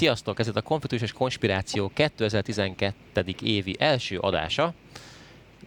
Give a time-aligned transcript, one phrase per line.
[0.00, 3.34] Sziasztok, ez itt a Konfliktus és Konspiráció 2012.
[3.42, 4.72] évi első adása.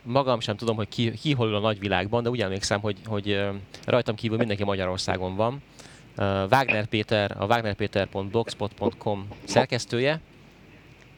[0.04, 3.42] Magam sem tudom, hogy ki, ki hol a nagyvilágban, de úgy emlékszem, hogy, hogy
[3.86, 5.62] rajtam kívül mindenki Magyarországon van.
[6.52, 10.22] Wagner Péter, a wagnerpeter.blogspot.com szerkesztője.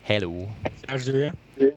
[0.03, 0.45] Hello!
[0.87, 1.33] Szerzője.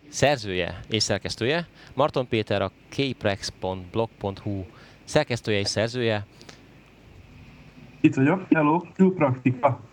[0.08, 1.66] Szerzője és szerkesztője.
[1.94, 4.64] Marton Péter a kprex.blog.hu
[5.04, 6.26] szerkesztője és szerzője.
[8.00, 9.87] Itt vagyok, hello, külpraktika.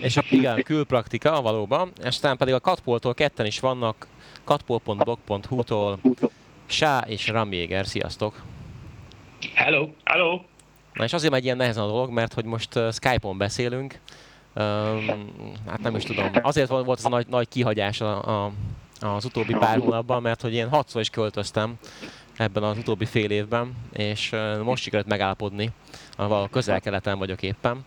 [0.00, 4.06] És a, igen, külpraktika valóban, és aztán pedig a Katpoltól ketten is vannak,
[4.44, 5.98] katpol.blog.hu-tól,
[6.66, 8.42] Sá és Ramjéger, sziasztok!
[9.54, 9.88] Hello!
[10.04, 10.40] Hello!
[10.92, 14.00] Na és azért megy ilyen nehezen a dolog, mert hogy most uh, Skype-on beszélünk,
[14.54, 15.32] um,
[15.66, 18.52] hát nem is tudom, azért volt ez a nagy, nagy kihagyás a, a,
[19.00, 21.74] az utóbbi pár hónapban, mert hogy én hatszor is költöztem
[22.36, 25.70] ebben az utóbbi fél évben, és most sikerült megállapodni,
[26.16, 27.84] a közel-keleten vagyok éppen,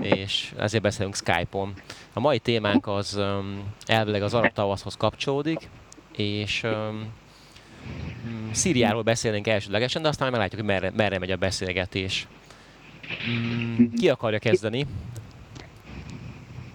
[0.00, 1.74] és ezért beszélünk Skype-on.
[2.12, 3.20] A mai témánk az
[3.86, 5.68] elvileg az arab tavaszhoz kapcsolódik,
[6.16, 7.02] és mm,
[8.50, 12.26] Szíriáról beszélnénk elsődlegesen, de aztán meglátjuk, hogy merre, merre megy a beszélgetés.
[13.28, 14.86] Mm, ki akarja kezdeni?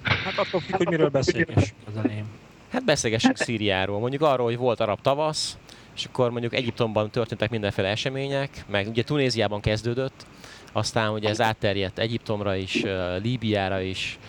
[0.03, 2.25] Hát attól függ, hogy miről beszélgessünk az elején.
[2.71, 3.99] Hát beszélgessünk Szíriáról.
[3.99, 5.57] Mondjuk arról, hogy volt arab tavasz,
[5.95, 10.25] és akkor mondjuk Egyiptomban történtek mindenféle események, meg ugye Tunéziában kezdődött,
[10.71, 12.83] aztán ugye ez átterjedt Egyiptomra is,
[13.21, 14.19] Líbiára is,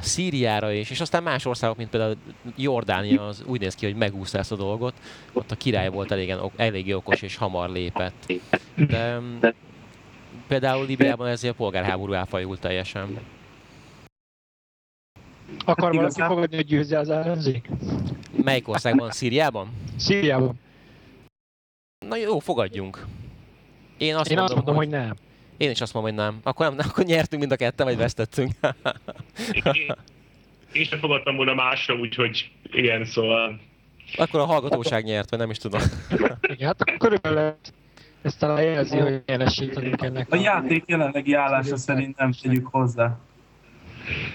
[0.00, 2.16] Szíriára is, és aztán más országok, mint például
[2.56, 4.94] Jordánia, az úgy néz ki, hogy megúszta ezt a dolgot.
[5.32, 8.32] Ott a király volt elégen, eléggé okos és hamar lépett.
[9.40, 9.54] De
[10.48, 13.18] például Líbiában ezért a polgárháború elfajult teljesen.
[15.64, 17.70] Akar valaki fogadni, hogy győzze az ellenzék?
[18.44, 19.10] Melyik országban?
[19.10, 19.68] Szíriában?
[19.96, 20.60] Szíriában.
[22.06, 23.06] Na jó, fogadjunk.
[23.96, 24.92] Én azt, Én mondom, azt mondom, hogy...
[24.92, 25.16] hogy nem.
[25.58, 26.40] Én is azt mondom, hogy nem.
[26.42, 28.52] Akkor, nem, akkor nyertünk mind a ketten, vagy vesztettünk.
[30.72, 33.60] én, sem fogadtam volna másra, úgyhogy igen, szóval...
[34.16, 35.80] Akkor a hallgatóság nyert, vagy nem is tudom.
[36.54, 37.56] igen, hát akkor körülbelül
[38.22, 40.32] ezt talán jelzi, hogy milyen esélyt adunk ennek.
[40.32, 43.18] A játék jelenlegi állása szerint nem tegyük hozzá.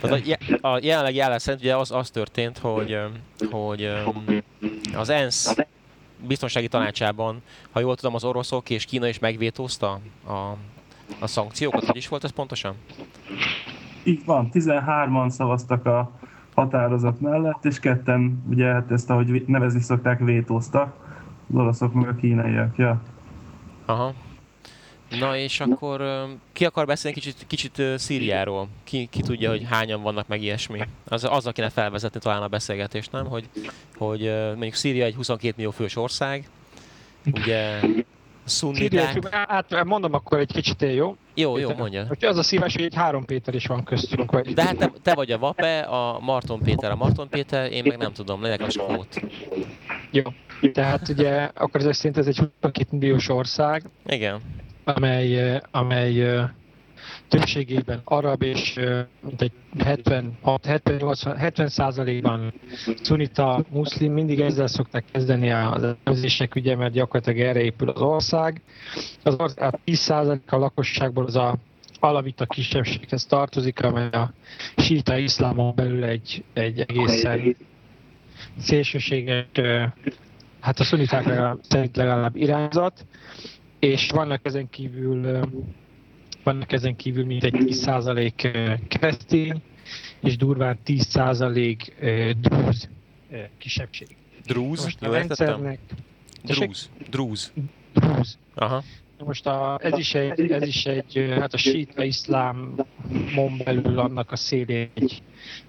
[0.01, 0.27] Tehát
[0.61, 2.97] a, a jelenlegi állás szerint ugye az, az történt, hogy,
[3.51, 3.91] hogy
[4.95, 5.55] az ENSZ
[6.27, 7.41] biztonsági tanácsában,
[7.71, 10.55] ha jól tudom, az oroszok és Kína is megvétózta a,
[11.19, 11.85] a szankciókat.
[11.85, 12.75] Hogy is volt ez pontosan?
[14.03, 16.11] Így van, 13-an szavaztak a
[16.55, 20.95] határozat mellett, és ketten, ugye hát ezt, ahogy nevezni szokták, vétóztak.
[21.49, 23.01] Az oroszok meg a kínaiak, ja.
[23.85, 24.13] Aha.
[25.19, 28.67] Na és akkor ki akar beszélni kicsit, kicsit Szíriáról?
[28.83, 30.79] Ki, ki tudja, hogy hányan vannak meg ilyesmi?
[31.07, 33.25] Az, az kéne felvezetni talán a beszélgetést, nem?
[33.25, 33.49] Hogy,
[33.97, 36.49] hogy mondjuk Szíria egy 22 millió fős ország,
[37.25, 37.79] ugye
[38.43, 39.29] szunniták...
[39.47, 41.15] Hát mondom akkor egy kicsit, jó?
[41.33, 42.05] Jó, jó, mondja.
[42.07, 44.31] Hogy az a szíves, hogy egy három Péter is van köztünk.
[44.31, 44.53] Vagy...
[44.53, 47.97] De hát te, te vagy a Vape, a Marton Péter a Marton Péter, én meg
[47.97, 49.21] nem tudom, legyek a skót.
[50.11, 50.21] Jó.
[50.73, 53.83] Tehát ugye, akkor ezek szerint ez egy 22 milliós ország.
[54.05, 54.41] Igen
[54.83, 56.39] amely, amely
[57.37, 58.79] többségében arab és
[59.21, 62.53] mintegy 70, 70, 70 százalékban
[63.01, 68.61] szunita, muszlim, mindig ezzel szokták kezdeni az elemzések, ugye, mert gyakorlatilag erre épül az ország.
[69.23, 71.57] Az ország 10 százalék a lakosságból az a
[71.99, 74.33] alavita kisebbséghez tartozik, amely a
[74.77, 77.55] síta iszlámon belül egy, egy egészen
[78.57, 79.45] szélsőséges,
[80.59, 81.59] hát a szuniták legalább,
[81.93, 83.05] legalább irányzat,
[83.79, 85.39] és vannak ezen kívül
[86.43, 89.61] vannak ezen kívül mintegy 10% keresztény,
[90.19, 92.89] és durván 10% drúz
[93.57, 94.15] kisebbség.
[94.45, 94.83] Drúz?
[94.83, 95.79] Most a rendszernek...
[96.43, 96.89] Drúz.
[97.09, 97.53] Drúz.
[97.93, 98.37] Drúz.
[98.55, 98.83] Aha.
[99.25, 104.35] Most a, ez, is egy, ez is egy, hát a síta iszlámon belül annak a
[104.35, 105.21] szélén egy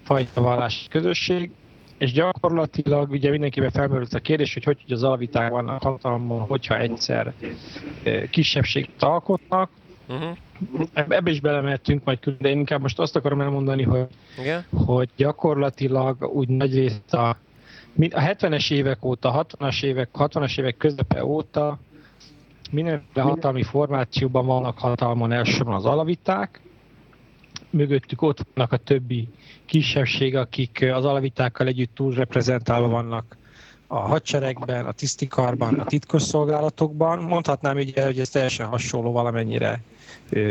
[0.03, 1.51] fajta vallási közösség,
[1.97, 6.77] és gyakorlatilag ugye mindenkiben felmerült a kérdés, hogy hogy, hogy az alviták vannak hatalmon, hogyha
[6.77, 7.33] egyszer
[8.29, 9.69] kisebbséget alkotnak.
[10.07, 10.37] Uh-huh.
[10.93, 14.07] Ebbe is belemehetünk majd külön, de én inkább most azt akarom elmondani, hogy,
[14.43, 14.63] yeah.
[14.85, 21.25] hogy gyakorlatilag úgy nagy részt a, a 70-es évek óta, 60-as évek, 60-as évek közepe
[21.25, 21.79] óta
[22.71, 26.61] mindenféle hatalmi formációban vannak hatalmon elsősorban az alaviták,
[27.69, 29.27] mögöttük ott vannak a többi
[29.65, 33.37] kisebbség, akik az alavitákkal együtt túlreprezentálva vannak
[33.87, 37.19] a hadseregben, a tisztikarban, a titkosszolgálatokban.
[37.19, 39.81] Mondhatnám ugye, hogy ez teljesen hasonló valamennyire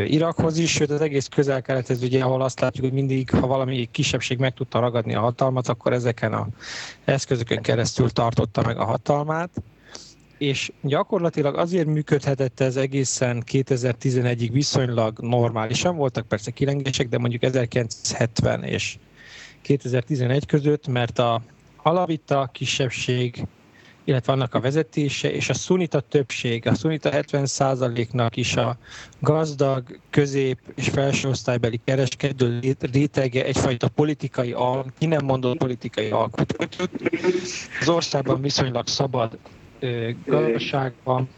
[0.07, 4.39] Irakhoz is, sőt az egész közel-kelethez, ugye, ahol azt látjuk, hogy mindig, ha valami kisebbség
[4.39, 6.47] meg tudta ragadni a hatalmat, akkor ezeken a
[7.05, 9.51] eszközökön keresztül tartotta meg a hatalmát
[10.39, 18.63] és gyakorlatilag azért működhetett ez egészen 2011-ig viszonylag normálisan, voltak persze kilengések, de mondjuk 1970
[18.63, 18.99] és
[19.63, 21.43] 2011 között, mert a
[21.85, 23.47] alavita kisebbség,
[24.05, 28.77] illetve annak a vezetése, és a szunita többség, a szunita 70%-nak is a
[29.21, 32.61] gazdag, közép és felső osztálybeli kereskedő
[32.93, 34.55] rétege egyfajta politikai,
[34.99, 36.91] ki nem mondott politikai alkotót.
[37.81, 39.39] Az országban viszonylag szabad
[40.27, 41.29] gazdaságban,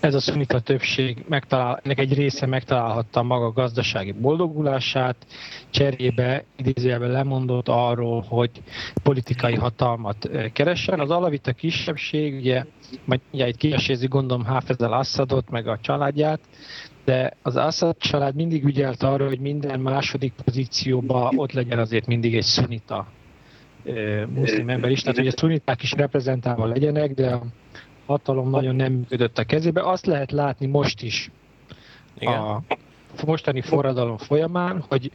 [0.00, 5.16] ez a szunita többség megtalál, ennek egy része megtalálhatta maga gazdasági boldogulását,
[5.70, 8.50] cserébe idézőjelben lemondott arról, hogy
[9.02, 11.00] politikai hatalmat keressen.
[11.00, 12.64] Az alavita kisebbség, ugye,
[13.04, 16.40] majd ugye itt kiesézi gondolom Hafezel Assadot, meg a családját,
[17.04, 22.36] de az Assad család mindig ügyelt arra, hogy minden második pozícióban ott legyen azért mindig
[22.36, 23.06] egy szunita
[24.34, 27.38] muszlim ember is, tehát hogy a szuniták is reprezentálva legyenek, de
[28.08, 29.82] hatalom nagyon nem működött a kezébe.
[29.82, 31.30] Azt lehet látni most is
[32.18, 32.40] Igen.
[32.40, 32.62] a
[33.26, 35.12] mostani forradalom folyamán, hogy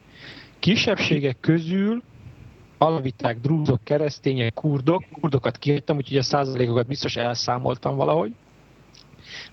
[0.60, 2.04] kisebbségek közül
[2.78, 8.32] alaviták, drúzok, keresztények, kurdok, kurdokat kihagytam, úgyhogy a százalékokat biztos elszámoltam valahogy,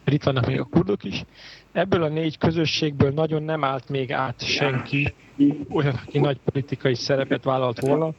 [0.04, 1.25] mert itt vannak még a kurdok is,
[1.72, 5.14] ebből a négy közösségből nagyon nem állt még át senki,
[5.70, 8.14] olyan, aki nagy politikai szerepet vállalt volna,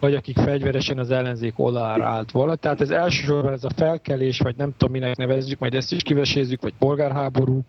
[0.00, 2.54] vagy akik fegyveresen az ellenzék oldalára állt volna.
[2.54, 6.62] Tehát ez elsősorban ez a felkelés, vagy nem tudom minek nevezzük, majd ezt is kivesézzük,
[6.62, 7.60] vagy polgárháború,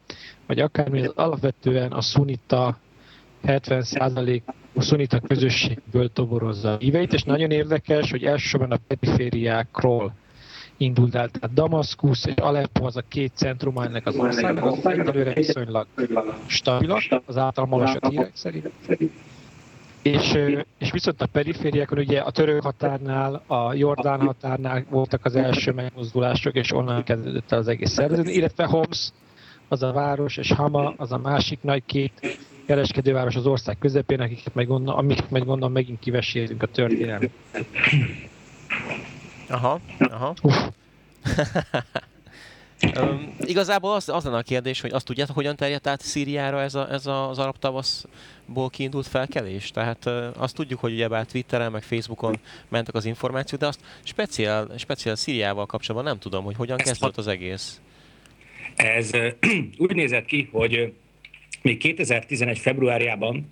[0.48, 2.78] vagy akármi, ez alapvetően a szunita
[3.44, 4.42] 70%
[4.74, 10.14] a szunita közösségből toborozza a híveit, és nagyon érdekes, hogy elsősorban a perifériákról
[10.80, 11.30] indult el.
[11.30, 15.88] Tehát Damaszkusz és Aleppo az a két centrum ennek az országnak, az egyelőre viszonylag
[16.46, 18.70] stabilak, az általam olvasott hírek szerint.
[20.02, 20.34] És,
[20.78, 26.56] és viszont a perifériákon ugye a török határnál, a Jordán határnál voltak az első megmozdulások,
[26.56, 29.12] és onnan kezdődött el az egész szervezet, illetve Homs,
[29.68, 34.56] az a város, és Hama, az a másik nagy két kereskedőváros az ország közepén, akiket
[34.56, 37.32] meg gondolom, amiket meg gondolom megint kivesélünk a történelmet.
[39.50, 40.34] Aha, aha.
[43.00, 46.76] um, igazából az, az lenne a kérdés, hogy azt tudjátok, hogyan terjedt át Szíriára ez,
[46.76, 49.72] a, ez a, az arab tavaszból kiindult felkelés?
[49.72, 54.68] Tehát uh, azt tudjuk, hogy ugyebár Twitteren, meg Facebookon mentek az információk, de azt speciál,
[54.78, 57.82] speciál Szíriával kapcsolatban nem tudom, hogy hogyan kezdődött az egész.
[58.76, 59.28] Ez uh,
[59.78, 60.94] úgy nézett ki, hogy
[61.62, 62.60] még 2011.
[62.60, 63.50] februárjában,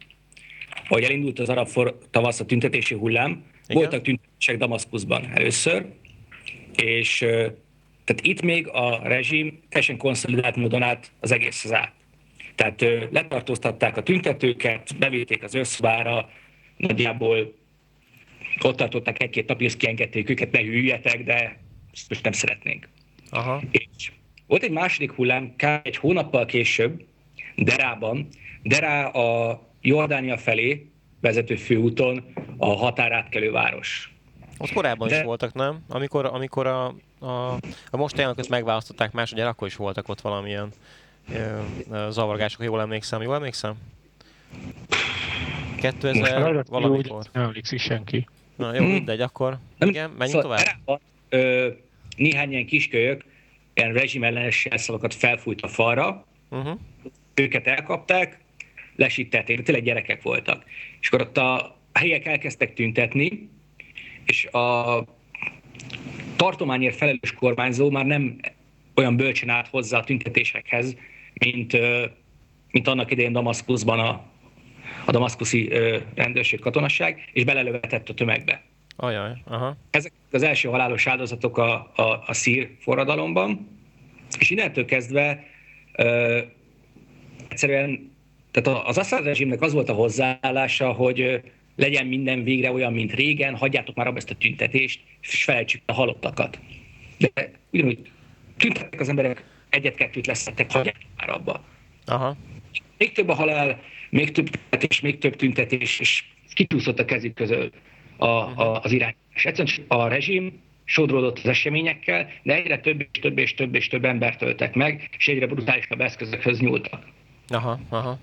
[0.87, 1.69] ahogy elindult az arab
[2.11, 3.81] tavasz a tüntetési hullám, igen?
[3.81, 5.85] Voltak tüntetések Damaszkuszban először,
[6.75, 7.17] és
[8.03, 11.93] tehát itt még a rezsim teljesen konszolidált módon át az egész az át.
[12.55, 12.81] Tehát
[13.11, 16.29] letartóztatták a tüntetőket, bevitték az összbára,
[16.77, 17.53] nagyjából
[18.61, 21.57] ott tartották egy-két napig, és kiengedték őket, ne hüljetek, de
[22.09, 22.89] most nem szeretnénk.
[23.29, 23.61] Aha.
[23.71, 24.11] És
[24.47, 25.79] volt egy második hullám, kb.
[25.83, 27.03] egy hónappal később,
[27.55, 28.27] Derában.
[28.63, 30.85] Derá a Jordánia felé
[31.21, 34.11] vezető főúton a határátkelő város.
[34.57, 35.17] Ott korábban De...
[35.17, 35.83] is voltak, nem?
[35.89, 36.85] Amikor, amikor a,
[37.19, 37.53] a,
[37.91, 40.69] a most elnököt megválasztották másodjára, akkor is voltak ott valamilyen
[41.33, 41.59] ö,
[41.91, 43.21] ö, zavargások, jól emlékszem.
[43.21, 43.73] Jól emlékszem?
[45.75, 47.23] 2000 valamikor.
[47.31, 48.27] Nem emlékszik senki.
[48.55, 48.91] Na jó, hmm.
[48.91, 51.01] mindegy, akkor nem, igen, menjünk szóval tovább.
[51.29, 51.69] Ö,
[52.15, 53.23] néhány ilyen kiskölyök
[53.77, 56.79] ilyen rezsimellenes jelszavakat felfújt a falra, uh-huh.
[57.33, 58.39] őket elkapták,
[58.95, 60.63] lesítették, tényleg gyerekek voltak.
[60.99, 63.49] És akkor ott a helyek elkezdtek tüntetni,
[64.25, 65.05] és a
[66.35, 68.39] tartományért felelős kormányzó már nem
[68.95, 70.97] olyan bölcsen állt hozzá a tüntetésekhez,
[71.33, 71.77] mint,
[72.71, 74.09] mint annak idején Damaszkuszban a,
[75.05, 75.69] a damaszkuszi
[76.15, 78.63] rendőrség katonasság, és belelövetett a tömegbe.
[78.95, 79.77] Ajaj, aha.
[79.89, 83.67] Ezek az első halálos áldozatok a, a, a szír forradalomban,
[84.39, 85.43] és innentől kezdve
[85.95, 86.39] ö,
[87.47, 88.15] egyszerűen
[88.51, 91.41] tehát az Assad rezsimnek az volt a hozzáállása, hogy
[91.77, 95.93] legyen minden végre olyan, mint régen, hagyjátok már abba ezt a tüntetést, és felejtsük a
[95.93, 96.59] halottakat.
[97.17, 98.11] De ugyanúgy
[98.57, 101.63] tüntettek az emberek, egyet-kettőt leszettek, hagyják már abba.
[102.05, 102.35] Aha.
[102.97, 103.79] Még több a halál,
[104.09, 107.69] még több tüntetés, még több tüntetés, és kitúszott a kezük közül
[108.17, 109.15] a, a, az irány.
[109.33, 113.87] És egyszerűen a rezsim sodródott az eseményekkel, de egyre több és több és több és
[113.87, 117.03] több embert töltek meg, és egyre brutálisabb eszközökhöz nyúltak.
[117.47, 118.19] Aha, aha.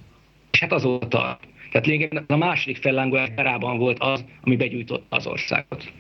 [0.51, 1.39] És hát azóta,
[1.75, 5.93] tehát lényegében a második fellángolás erában volt az, ami begyújtotta az országot.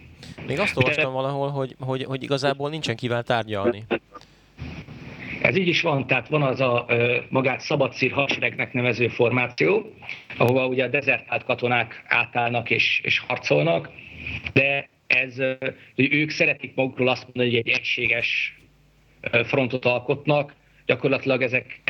[0.46, 3.84] Még azt olvastam valahol, hogy, hogy, hogy igazából nincsen kivel tárgyalni.
[5.42, 6.86] Ez így is van, tehát van az a
[7.28, 9.92] magát szabadszír hadseregnek nevező formáció,
[10.36, 13.90] ahova ugye a dezertált katonák átállnak és, és harcolnak,
[14.52, 15.36] de ez,
[15.94, 18.58] hogy ők szeretik magukról azt mondani, hogy egy egységes
[19.44, 20.54] frontot alkotnak,
[20.86, 21.80] gyakorlatilag ezek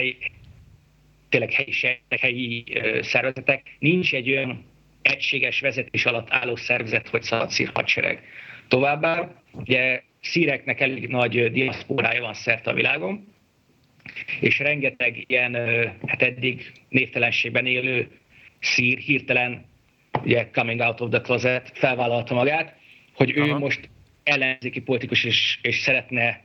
[1.35, 2.65] tényleg helyi, helyi
[3.01, 4.65] szervezetek, nincs egy olyan
[5.03, 8.23] egységes vezetés alatt álló szervezet, hogy szabadszír hadsereg.
[8.69, 13.35] Továbbá, ugye szíreknek elég nagy diaszpórája van szerte a világon,
[14.41, 15.55] és rengeteg ilyen,
[16.07, 18.09] hát eddig névtelenségben élő
[18.61, 19.65] szír hirtelen,
[20.23, 22.77] ugye coming out of the closet, felvállalta magát,
[23.15, 23.59] hogy ő Aha.
[23.59, 23.89] most
[24.23, 26.45] ellenzéki politikus és, és szeretne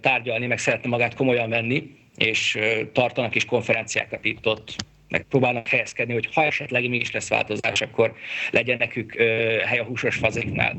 [0.00, 2.58] tárgyalni, meg szeretne magát komolyan venni, és
[2.92, 4.76] tartanak is konferenciákat itt ott,
[5.08, 8.14] meg próbálnak helyezkedni, hogy ha esetleg mégis lesz változás, akkor
[8.50, 9.14] legyen nekük
[9.64, 10.76] hely a húsos fazéknál.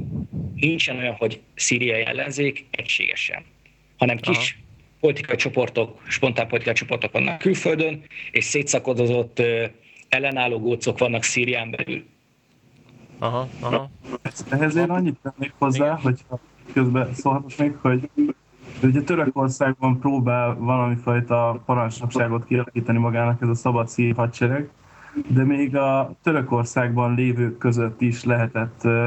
[0.56, 3.44] Nincsen olyan, hogy szíriai ellenzék egységesen,
[3.98, 4.66] hanem kis Aha.
[5.00, 9.42] politikai csoportok, spontán politikai csoportok vannak külföldön, és szétszakodozott
[10.10, 12.06] ellenálló gócok vannak Szírián belül.
[13.20, 13.90] Aha, aha.
[14.50, 16.20] Ehhez én annyit tennék hozzá, hogy
[16.74, 18.10] közben szólhatok még, hogy
[18.84, 24.70] Ugye Törökországban próbál valami fajta parancsnokságot kialakítani magának ez a szabad szív hadsereg,
[25.28, 29.06] de még a Törökországban lévők között is lehetett uh,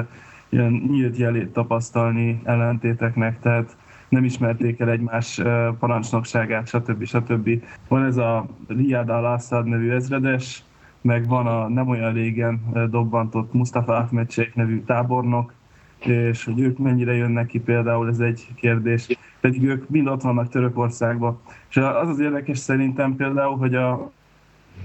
[0.48, 3.76] ilyen nyílt jelét tapasztalni ellentéteknek, tehát
[4.08, 7.04] nem ismerték el egymás uh, parancsnokságát, stb.
[7.04, 7.50] stb.
[7.88, 10.64] Van ez a Riyad al-Assad nevű ezredes,
[11.00, 12.60] meg van a nem olyan régen
[12.90, 15.52] dobbantott Mustafa Ahmed nevű tábornok,
[16.04, 19.06] és hogy ők mennyire jönnek ki például, ez egy kérdés,
[19.40, 21.40] pedig ők mind ott vannak Törökországban.
[21.68, 24.10] És az az érdekes szerintem például, hogy a,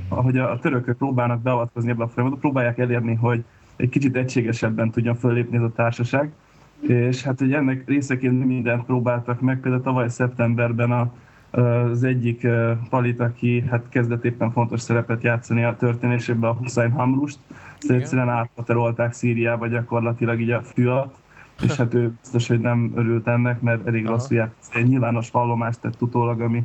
[0.09, 3.43] ahogy a törökök próbálnak beavatkozni ebbe a folyamatba, próbálják elérni, hogy
[3.75, 6.31] egy kicsit egységesebben tudjon föllépni ez a társaság,
[6.79, 11.13] és hát hogy ennek részeként mindent próbáltak meg, például tavaly szeptemberben a,
[11.59, 12.47] az egyik
[12.89, 17.37] palit, aki hát kezdett éppen fontos szerepet játszani a történésében, a Hussein Hamrust,
[17.79, 21.15] egyszerűen átpaterolták Szíriába gyakorlatilag így a fű alatt,
[21.61, 24.29] és hát ő biztos, hogy nem örült ennek, mert elég rossz
[24.71, 26.63] egy nyilvános vallomást tett utólag, ami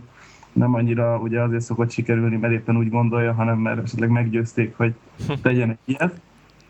[0.52, 4.94] nem annyira ugye azért szokott sikerülni, mert éppen úgy gondolja, hanem mert esetleg meggyőzték, hogy
[5.42, 6.20] tegyenek ilyet.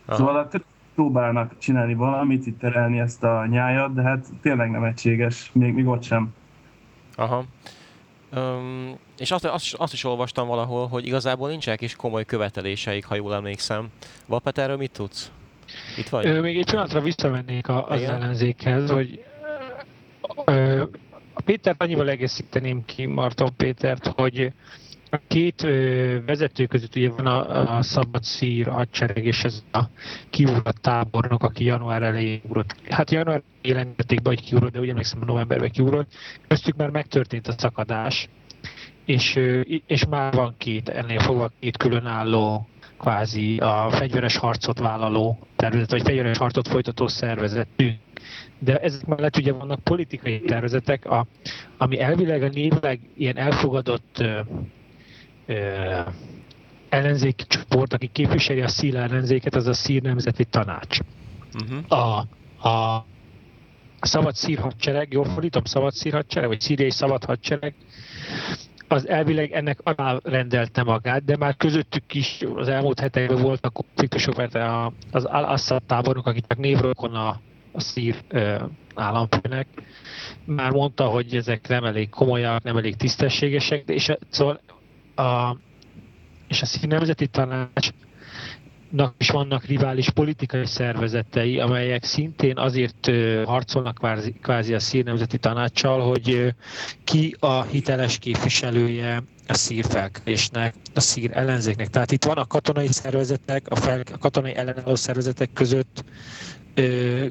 [0.05, 0.17] Aha.
[0.17, 0.47] Szóval a
[0.95, 5.87] próbálnak csinálni valamit, itt terelni ezt a nyájat, de hát tényleg nem egységes, még, még
[5.87, 6.33] ott sem.
[7.15, 7.43] Aha.
[8.35, 13.15] Um, és azt, azt, azt is olvastam valahol, hogy igazából nincsenek is komoly követeléseik, ha
[13.15, 13.87] jól emlékszem.
[14.27, 15.31] Vapet, erről mit tudsz?
[15.97, 16.25] Itt vagy?
[16.25, 18.13] Ö, még egy pillanatra visszamennék a, az Igen?
[18.13, 19.23] ellenzékhez, hogy
[20.45, 20.83] ö,
[21.33, 24.51] a Pétert annyival egészíteném ki, Marton Pétert, hogy
[25.09, 29.81] a két ö, vezető között ugye van a, a szabad szír hadsereg, és ez a
[30.29, 32.75] kiugrott tábornok, aki január elején ugrott.
[32.89, 36.11] Hát január jelentették be, hogy kiugrott, de ugye emlékszem, novemberben kiugrott.
[36.47, 38.29] Köztük már megtörtént a szakadás,
[39.05, 39.39] és,
[39.87, 42.67] és már van két, ennél fogva két különálló
[43.01, 47.99] kvázi a fegyveres harcot vállaló tervezet, vagy fegyveres harcot folytató szervezetünk.
[48.59, 51.25] De ezek mellett ugye vannak politikai tervezetek, a,
[51.77, 54.39] ami elvileg a névleg ilyen elfogadott ö,
[55.45, 55.99] ö,
[56.89, 60.99] ellenzéki csoport, aki képviseli a szír ellenzéket, az a szír nemzeti tanács.
[61.53, 61.99] Uh-huh.
[61.99, 62.17] A,
[62.69, 63.05] a
[64.01, 67.73] szabad szír hadsereg, jól fordítom, szabad szír hadsereg, vagy szíriai szabad hadsereg,
[68.91, 74.35] az elvileg ennek alá rendelte magát, de már közöttük is az elmúlt hetekben voltak konfliktusok,
[74.35, 74.55] mert
[75.11, 77.39] az Al-Assad tábornok, akik csak névrokon a,
[77.71, 78.15] a szír
[78.95, 79.67] államfőnek,
[80.45, 84.61] már mondta, hogy ezek nem elég komolyak, nem elég tisztességesek, és a, szóval
[85.15, 85.57] a,
[86.47, 87.89] és a szír nemzeti tanács
[89.17, 93.11] is vannak rivális politikai szervezetei, amelyek szintén azért
[93.45, 96.53] harcolnak kvázi, kvázi a szír nemzeti tanácssal, hogy
[97.03, 101.87] ki a hiteles képviselője a szír felkelésnek, a szír ellenzéknek.
[101.87, 106.03] Tehát itt van a katonai szervezetek, a, fel, a katonai ellenálló szervezetek között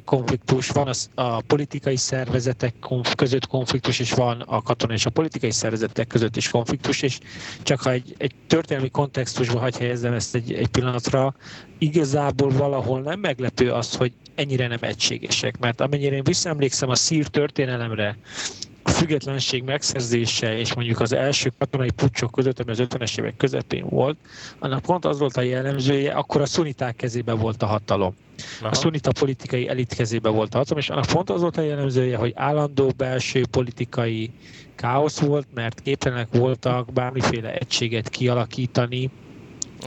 [0.05, 5.09] konfliktus, van az, a politikai szervezetek konf, között konfliktus, és van a katonai és a
[5.09, 7.19] politikai szervezetek között is konfliktus, és
[7.63, 11.35] csak ha egy, egy történelmi kontextusba hagy helyezzem ezt egy, egy pillanatra,
[11.77, 17.27] igazából valahol nem meglepő az, hogy ennyire nem egységesek, mert amennyire én visszaemlékszem a szír
[17.27, 18.17] történelemre,
[18.63, 18.70] a
[19.01, 24.17] függetlenség megszerzése és mondjuk az első katonai pucsok között, ami az 50-es évek közepén volt,
[24.59, 28.15] annak pont az volt a jellemzője, akkor a szuniták kezében volt a hatalom.
[28.59, 28.69] Aha.
[28.69, 32.17] A szunita politikai elit kezében volt a hatalom, és annak pont az volt a jellemzője,
[32.17, 34.31] hogy állandó belső politikai
[34.75, 39.09] káosz volt, mert képtelenek voltak bármiféle egységet kialakítani,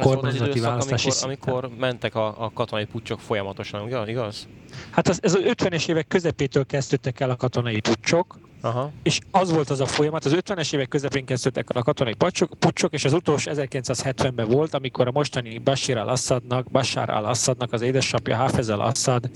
[0.00, 4.48] kormányzati választási amikor, amikor mentek a, a katonai pucsok folyamatosan, igaz?
[4.90, 8.90] Hát az, ez az 50-es évek közepétől kezdődtek el a katonai pucsok, Aha.
[9.02, 12.50] és az volt az a folyamat, az 50-es évek közepén kezdődtek el a katonai pucsok,
[12.58, 18.36] pucsok és az utolsó 1970-ben volt, amikor a mostani Bashir al-Assadnak, Bashar al-Assadnak az édesapja
[18.36, 19.30] Hafez al-Assad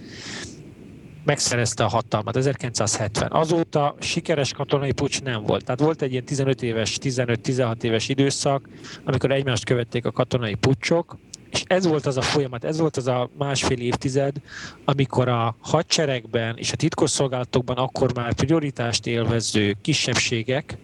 [1.29, 3.33] megszerezte a hatalmat 1970.
[3.33, 5.65] Azóta sikeres katonai pucs nem volt.
[5.65, 8.69] Tehát volt egy ilyen 15 éves, 15-16 éves időszak,
[9.05, 11.17] amikor egymást követték a katonai pucsok,
[11.51, 14.37] és ez volt az a folyamat, ez volt az a másfél évtized,
[14.85, 20.77] amikor a hadseregben és a titkosszolgálatokban akkor már prioritást élvező kisebbségek,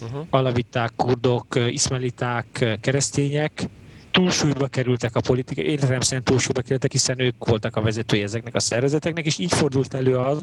[0.00, 0.26] uh-huh.
[0.30, 3.68] alaviták, kurdok, iszmeliták, keresztények
[4.14, 9.26] túlsúlyba kerültek a politikai, értelemszerűen túlsúlyba kerültek, hiszen ők voltak a vezetői ezeknek a szervezeteknek,
[9.26, 10.42] és így fordult elő az,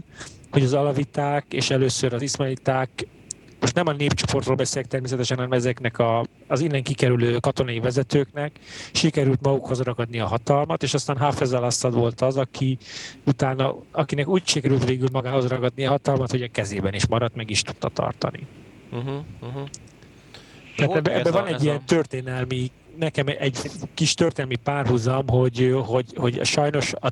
[0.51, 3.07] hogy az alaviták és először az iszmaiták
[3.59, 8.51] most nem a népcsoportról beszélek természetesen, hanem ezeknek a, az innen kikerülő katonai vezetőknek
[8.91, 12.77] sikerült magukhoz ragadni a hatalmat, és aztán Hafez al volt az, aki
[13.25, 17.49] utána, akinek úgy sikerült végül magához ragadni a hatalmat, hogy a kezében is maradt, meg
[17.49, 18.47] is tudta tartani.
[18.91, 19.67] Uh-huh, uh-huh.
[20.75, 21.83] Tehát ebben ebbe van egy ilyen a...
[21.85, 23.57] történelmi nekem egy
[23.93, 27.09] kis történelmi párhuzam, hogy, hogy, hogy sajnos a,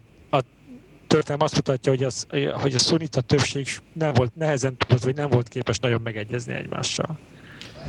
[1.10, 5.30] történelem azt mutatja, hogy, az, hogy a szunita többség nem volt nehezen tudott, vagy nem
[5.30, 7.20] volt képes nagyon megegyezni egymással.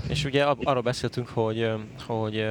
[0.08, 1.70] És ugye arról beszéltünk, hogy,
[2.06, 2.46] hogy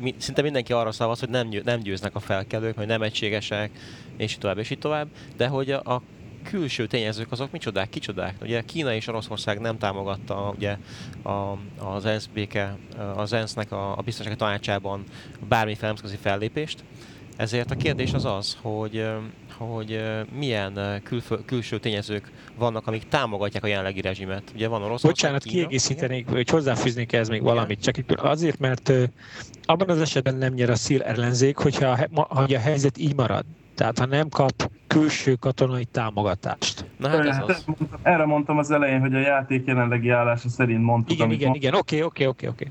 [0.00, 3.70] mi, szinte mindenki arra szavaz, hogy nem, nem győznek a felkelők, hogy nem egységesek,
[4.16, 6.02] és így tovább, és így tovább, de hogy a
[6.44, 8.34] külső tényezők azok micsodák, kicsodák.
[8.42, 10.76] Ugye Kína és Oroszország nem támogatta ugye
[11.22, 12.76] a, az ENSZ béke,
[13.16, 15.04] az ENSZ-nek a, a biztonsági tanácsában
[15.48, 16.84] bármi nemzetközi fellépést.
[17.36, 19.06] Ezért a kérdés az az, hogy,
[19.56, 20.02] hogy
[20.38, 24.42] milyen külfö, külső tényezők vannak, amik támogatják a jelenlegi rezsimet.
[24.54, 27.54] Ugye van Oroszország, Bocsánat, Kína, kiegészítenék, hogy hozzáfűznék ehhez még igen.
[27.54, 27.82] valamit.
[27.82, 28.92] Csak azért, mert
[29.62, 33.44] abban az esetben nem nyer a szíl ellenzék, hogyha ha a helyzet így marad.
[33.74, 36.84] Tehát ha nem kap külső katonai támogatást.
[36.98, 37.64] Na hát ez az.
[38.02, 41.16] Erre mondtam az elején, hogy a játék jelenlegi állása szerint mondtuk.
[41.16, 41.62] Igen, igen, mond...
[41.62, 42.70] igen, oké, oké, oké, oké.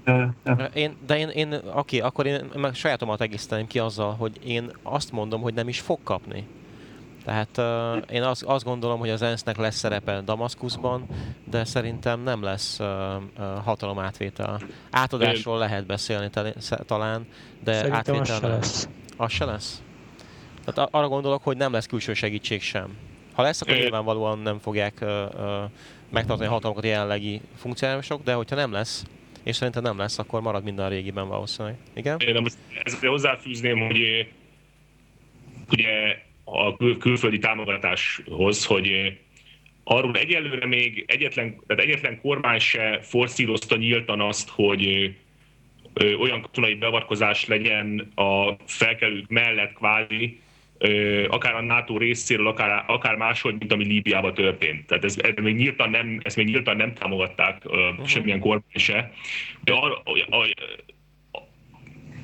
[0.74, 5.12] Én, de én, én oké, akkor én meg sajátomat egészíteném ki azzal, hogy én azt
[5.12, 6.48] mondom, hogy nem is fog kapni.
[7.26, 11.06] Tehát uh, én azt, azt gondolom, hogy az ENSZ-nek lesz szerepe Damaszkuszban,
[11.44, 12.88] de szerintem nem lesz uh,
[13.38, 14.62] uh, hatalomátvétel.
[14.92, 16.30] Átadásról lehet beszélni
[16.86, 17.28] talán,
[17.64, 18.90] de szerintem átvétel az se lesz.
[19.18, 19.82] Az se lesz?
[20.66, 22.98] Tehát arra gondolok, hogy nem lesz külső segítség sem.
[23.34, 25.72] Ha lesz, akkor nyilvánvalóan nem fogják uh, uh,
[26.10, 29.06] megtartani a hatalmukat jelenlegi funkcionálisok, de hogyha nem lesz,
[29.44, 31.78] és szerintem nem lesz, akkor marad minden a régiben valószínűleg.
[31.94, 32.20] Igen?
[32.20, 34.28] Én most ezt hozzáfűzném, hogy
[35.72, 39.18] ugye a kül- külföldi támogatáshoz, hogy
[39.84, 45.16] arról egyelőre még egyetlen, tehát egyetlen kormány se forszírozta nyíltan azt, hogy
[46.20, 50.42] olyan katonai beavatkozás legyen a felkelők mellett kvázi,
[51.28, 54.88] akár a NATO részéről, akár, akár máshogy, mint ami Líbiában történt.
[54.88, 58.06] Tehát ez, ez még nyíltan nem, ezt még nyíltan nem támogatták uh-huh.
[58.06, 59.12] semmilyen kormány se.
[59.64, 60.48] De, a, a, a,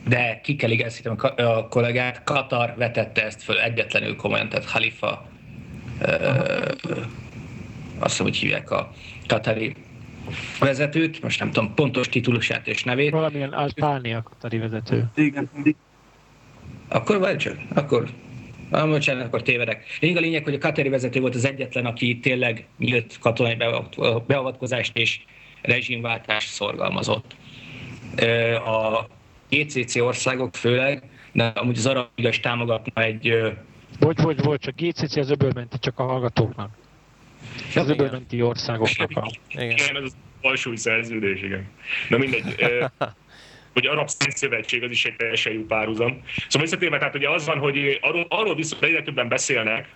[0.07, 5.29] de ki kell igazítom a kollégát, Katar vetette ezt föl egyetlenül komolyan, tehát Khalifa,
[6.01, 6.07] ö,
[7.99, 8.91] azt hiszem, hogy hívják a
[9.27, 9.75] katari
[10.59, 13.11] vezetőt, most nem tudom pontos titulusát és nevét.
[13.11, 15.09] Valamilyen Albánia katari vezető.
[15.15, 15.49] Igen.
[16.87, 18.09] Akkor várj csak, akkor
[18.69, 19.83] Ah, bocsánat, akkor tévedek.
[19.99, 23.57] Lényeg a lényeg, hogy a Katari vezető volt az egyetlen, aki tényleg nyílt katonai
[24.27, 25.19] beavatkozást és
[25.61, 27.35] rezsimváltást szorgalmazott.
[28.65, 29.07] A
[29.49, 33.33] GCC országok főleg, de amúgy az arab is támogatna egy...
[33.99, 36.77] Bocs, bocs, bocs, a GCC az öbölmenti csak a hallgatóknak.
[37.75, 39.31] Az öbölmenti országoknak a...
[39.47, 41.67] Igen, igen ez az alsói szerződés, igen.
[42.09, 42.55] Na mindegy.
[43.73, 46.21] hogy arab szövetség az is egy teljesen jó párhuzam.
[46.47, 49.89] Szóval visszatérve, tehát ugye az van, hogy arról, arról viszont egyre többen beszélnek,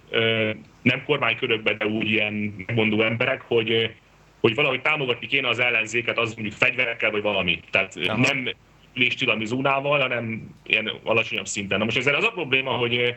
[0.81, 2.33] nem kormánykörökben, de úgy ilyen
[2.65, 3.95] megmondó emberek, hogy,
[4.39, 7.59] hogy valahogy támogatni kéne az ellenzéket, az mondjuk fegyverekkel, vagy valami.
[7.71, 8.17] Tehát Aha.
[8.17, 8.49] nem
[8.95, 11.77] üléstilalmi zónával, hanem ilyen alacsonyabb szinten.
[11.77, 13.15] Na most ezzel az a probléma, hogy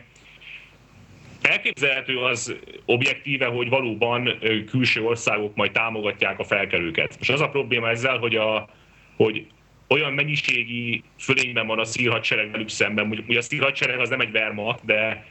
[1.41, 4.39] elképzelhető az objektíve, hogy valóban
[4.69, 7.15] külső országok majd támogatják a felkelőket.
[7.17, 8.69] Most az a probléma ezzel, hogy, a,
[9.15, 9.47] hogy
[9.87, 13.23] olyan mennyiségi fölényben van a szírhadsereg velük szemben.
[13.27, 15.25] Ugye a szírhadsereg az nem egy Wehrmacht, de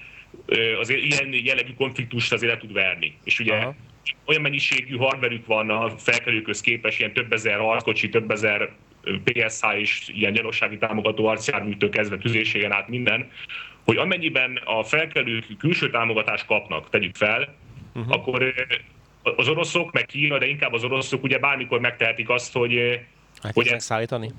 [0.81, 3.17] azért ilyen jellegű konfliktust azért le tud verni.
[3.25, 3.75] És ugye Aha.
[4.25, 8.71] olyan mennyiségű hardverük van a felkelőköz képes, ilyen több ezer harckocsi, több ezer
[9.25, 13.31] PSH és ilyen gyanúsági támogató arcjárműtől kezdve tüzérségen át minden,
[13.85, 17.55] hogy amennyiben a felkelők külső támogatást kapnak, tegyük fel,
[17.95, 18.13] uh-huh.
[18.13, 18.55] akkor
[19.37, 23.01] az oroszok, meg Kína, de inkább az oroszok ugye bármikor megtehetik azt, hogy
[23.55, 24.33] hogy ezt szállítani?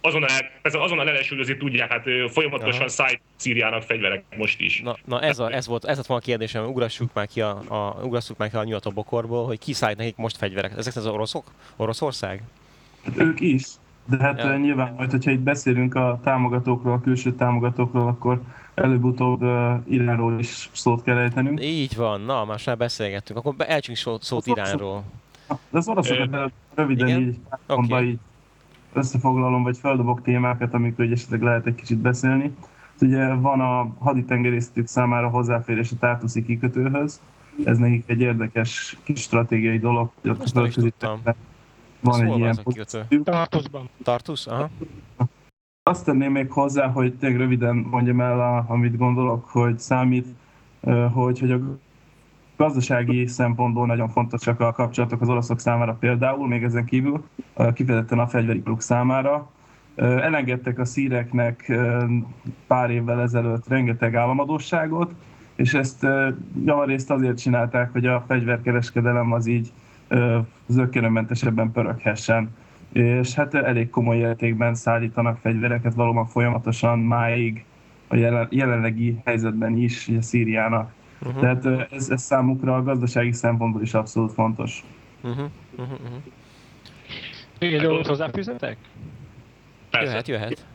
[0.00, 0.28] Azonnal,
[0.62, 4.80] ez azonnal elesülőzni tudják, hát folyamatosan szállít Szíriának fegyverek most is.
[4.80, 7.60] Na, na ez, a, ez, volt, ez volt volna a kérdésem, ugrassuk már ki a,
[7.68, 10.76] a, ugrassuk már ki a nyugatobokorból, hogy ki szállít nekik most fegyverek.
[10.76, 11.44] Ezek az oroszok?
[11.76, 12.42] Oroszország?
[13.04, 13.64] Hát ők is.
[14.04, 14.56] De hát ja.
[14.56, 18.40] nyilván majd, hogyha itt beszélünk a támogatókról, a külső támogatókról, akkor
[18.74, 21.62] előbb-utóbb uh, Iránról is szót kell ejtenünk.
[21.62, 23.38] Így van, na, már már beszélgettünk.
[23.38, 25.04] Akkor elcsünk szót, szót Iránról.
[25.48, 26.16] De az oroszok
[26.74, 27.20] röviden Igen?
[27.20, 28.08] így, okay.
[28.08, 28.18] így
[28.92, 32.54] összefoglalom, vagy feldobok témákat, amikről esetleg lehet egy kicsit beszélni.
[33.00, 37.20] Ugye van a haditengerésztők számára hozzáférés a Tartuszi kikötőhöz,
[37.64, 40.10] ez nekik egy érdekes kis stratégiai dolog.
[40.24, 41.20] a nem is tudtam.
[42.00, 43.00] Van egy ilyen pozíció.
[43.24, 43.88] Tartuszban.
[44.02, 44.46] Tartusz?
[44.46, 44.68] Aha.
[45.82, 50.26] Azt tenném még hozzá, hogy tényleg röviden mondjam el, a- amit gondolok, hogy számít,
[51.12, 51.60] hogy, hogy a
[52.58, 57.24] gazdasági szempontból nagyon fontosak a kapcsolatok az oroszok számára például, még ezen kívül
[57.74, 59.50] kifejezetten a fegyveriparuk számára.
[59.96, 61.72] Elengedtek a szíreknek
[62.66, 65.14] pár évvel ezelőtt rengeteg államadóságot,
[65.56, 66.06] és ezt
[66.64, 69.72] javarészt azért csinálták, hogy a fegyverkereskedelem az így
[70.08, 72.50] ö, zökkenőmentesebben pöröghessen
[72.92, 77.64] és hát elég komoly értékben szállítanak fegyvereket valóban folyamatosan máig
[78.08, 80.92] a jelen, jelenlegi helyzetben is ugye Szíriának.
[81.22, 81.40] Uh-huh.
[81.40, 84.84] Tehát ez, ez számukra a gazdasági szempontból is abszolút fontos.
[85.22, 85.44] Uh-huh.
[85.76, 86.00] Uh-huh.
[86.00, 86.22] Uh-huh.
[87.58, 88.76] Még egy dolgot hozzáfűzzetek?
[89.90, 90.10] Persze.
[90.10, 90.66] Jöhet, jöhet.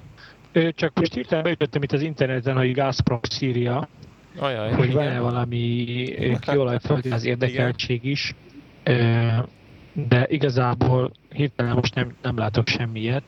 [0.51, 3.87] Ö, Csak most hirtelen beütöttem itt az interneten, hogy Gazprom Szíria,
[4.37, 4.95] Ajaj, hogy igen.
[4.95, 5.85] van-e valami
[7.11, 8.35] az érdekeltség is,
[8.83, 9.27] Ö,
[9.93, 13.23] de igazából hirtelen most nem, nem látok semmiet.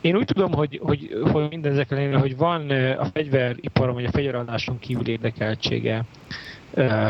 [0.00, 4.78] Én úgy tudom, hogy, hogy, hogy mindezek ellenére, hogy van a fegyveriparon vagy a fegyveradáson
[4.78, 6.04] kívül érdekeltsége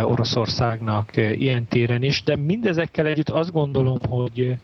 [0.05, 4.57] Oroszországnak ilyen téren is, de mindezekkel együtt azt gondolom, hogy,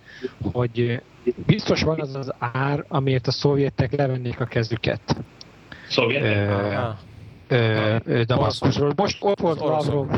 [0.53, 1.03] hogy
[1.47, 5.17] biztos van az az ár, amiért a szovjetek levennék a kezüket
[5.89, 6.23] Szovjet?
[6.23, 8.93] ö, ö, ö, Damaszkuszról.
[8.97, 9.61] Most ott volt.
[9.61, 10.09] Lavrov.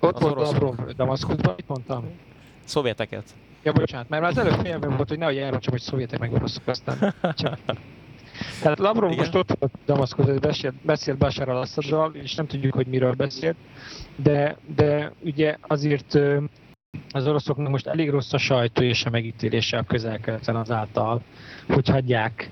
[0.00, 0.34] Ott volt.
[0.34, 2.04] Lavrov Damaszkuszban, mit mondtam?
[2.64, 3.24] szovjeteket.
[3.62, 6.66] Ja, bocsánat, mert már az előbb fejemben volt, hogy nehogy elrontsam, hogy szovjetek meg oroszok,
[6.66, 7.58] aztán csak.
[8.62, 13.12] Tehát Lavrov most ott volt Damaszkuszban, beszélt, beszélt Bashar al és nem tudjuk, hogy miről
[13.12, 13.56] beszélt,
[14.16, 16.18] de, de ugye azért
[17.12, 21.22] az oroszoknak most elég rossz a sajtó és a megítélése a közel-keleten azáltal,
[21.68, 22.50] hogy hagyják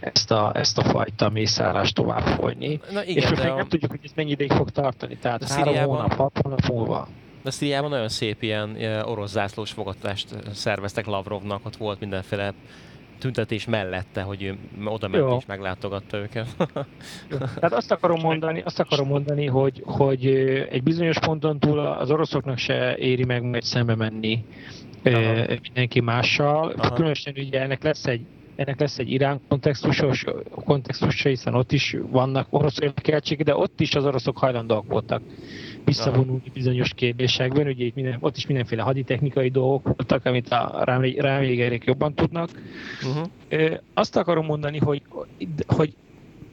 [0.00, 2.80] ezt a, ezt a fajta mészállást tovább folyni.
[2.92, 5.16] Na és igen, most de, még a, nem tudjuk, hogy ez mennyi ideig fog tartani.
[5.16, 7.08] Tehát három Szíriában- hónap, hat hónap múlva.
[7.42, 12.52] de Szíriában nagyon szép ilyen ilyen orosz zászlós fogadást szerveztek Lavrovnak, ott volt mindenféle
[13.22, 15.36] tüntetés mellette, hogy ő oda ment Jó.
[15.36, 16.46] és meglátogatta őket.
[17.28, 20.26] Tehát azt akarom mondani, azt akarom mondani hogy, hogy
[20.70, 24.44] egy bizonyos ponton túl az oroszoknak se éri meg majd szembe menni
[25.04, 25.44] Aha.
[25.62, 26.72] mindenki mással.
[26.76, 26.94] Aha.
[26.94, 28.24] Különösen ugye ennek lesz egy
[28.56, 30.24] ennek lesz egy Irán kontextusos
[30.64, 35.22] kontextusa, hiszen ott is vannak orosz érdekeltségek, de ott is az oroszok hajlandóak voltak
[35.84, 37.66] visszavonulni bizonyos kérdésekben.
[37.66, 42.50] Ugye itt minden, ott is mindenféle haditechnikai dolgok voltak, amit a rám- rámvégerék jobban tudnak.
[43.02, 43.78] uh-huh.
[43.94, 45.02] Azt akarom mondani, hogy,
[45.66, 45.94] hogy,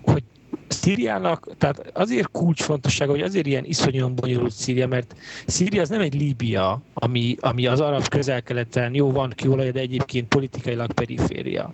[0.02, 0.24] hogy
[0.68, 5.16] Szíriának, tehát azért kulcsfontossága, hogy azért ilyen iszonyúan bonyolult Szíria, mert
[5.46, 10.28] Szíria az nem egy Líbia, ami, ami az arab közel-keleten jó van kőolaj, de egyébként
[10.28, 11.74] politikailag periféria.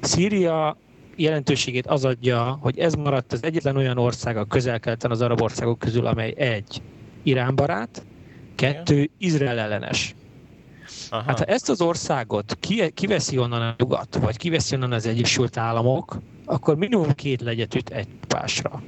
[0.00, 0.76] Szíria
[1.16, 5.78] jelentőségét az adja, hogy ez maradt az egyetlen olyan ország a közel-keleten az arab országok
[5.78, 6.82] közül, amely egy,
[7.22, 8.04] Irán barát,
[8.54, 10.14] kettő, Izrael ellenes.
[11.10, 11.22] Aha.
[11.22, 15.56] Hát ha ezt az országot ki, kiveszi onnan a nyugat, vagy kiveszi onnan az Egyesült
[15.56, 18.82] Államok, akkor minimum két legyet üt egy pásra.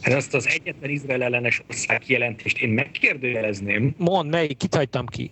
[0.00, 3.94] Hát azt az egyetlen Izrael ellenes ország kijelentést én megkérdőjelezném.
[3.96, 5.30] Mond, melyik, kit hagytam ki?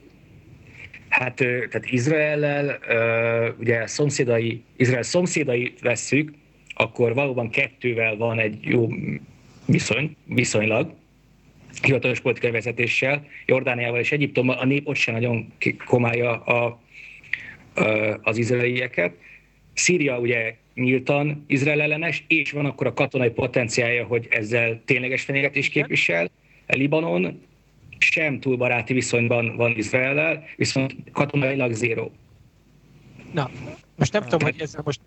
[1.09, 2.79] Hát, tehát Izraellel,
[3.59, 6.33] ugye szomszédai, Izrael szomszédai vesszük,
[6.75, 8.89] akkor valóban kettővel van egy jó
[9.67, 10.93] viszony, viszonylag,
[11.83, 15.53] hivatalos politikai vezetéssel, Jordániával és Egyiptommal, a nép ott sem nagyon
[15.87, 16.81] komálja a,
[17.75, 17.85] a,
[18.23, 19.13] az izraelieket.
[19.75, 25.73] Szíria ugye nyíltan Izrael ellenes, és van akkor a katonai potenciálja, hogy ezzel tényleges fenyegetést
[25.73, 26.31] képvisel.
[26.67, 27.41] Libanon
[27.99, 32.13] sem túl baráti viszonyban van Izraellel, viszont katonailag zéró.
[33.33, 33.51] Na,
[33.97, 35.01] most nem tudom, hogy ezzel most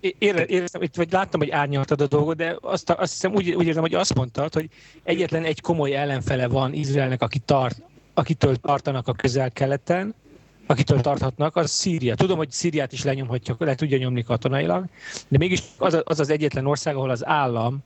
[0.00, 3.82] ére- éreztem, vagy láttam, hogy árnyaltad a dolgot, de azt, azt hiszem úgy, úgy érzem,
[3.82, 4.68] hogy azt mondtad, hogy
[5.02, 7.82] egyetlen egy komoly ellenfele van Izraelnek, aki tart,
[8.14, 10.14] akitől tartanak a közel-keleten,
[10.66, 12.14] akitől tarthatnak, az Szíria.
[12.14, 14.84] Tudom, hogy Szíriát is lenyomhatja, le tudja nyomni katonailag,
[15.28, 17.78] de mégis az az, az egyetlen ország, ahol az állam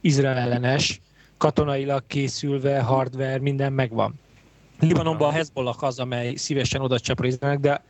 [0.00, 1.00] Izrael ellenes,
[1.38, 4.14] katonailag készülve, hardware, minden megvan.
[4.80, 7.84] Libanonban a Hezbollah az, amely szívesen oda csapol Izraelnek, de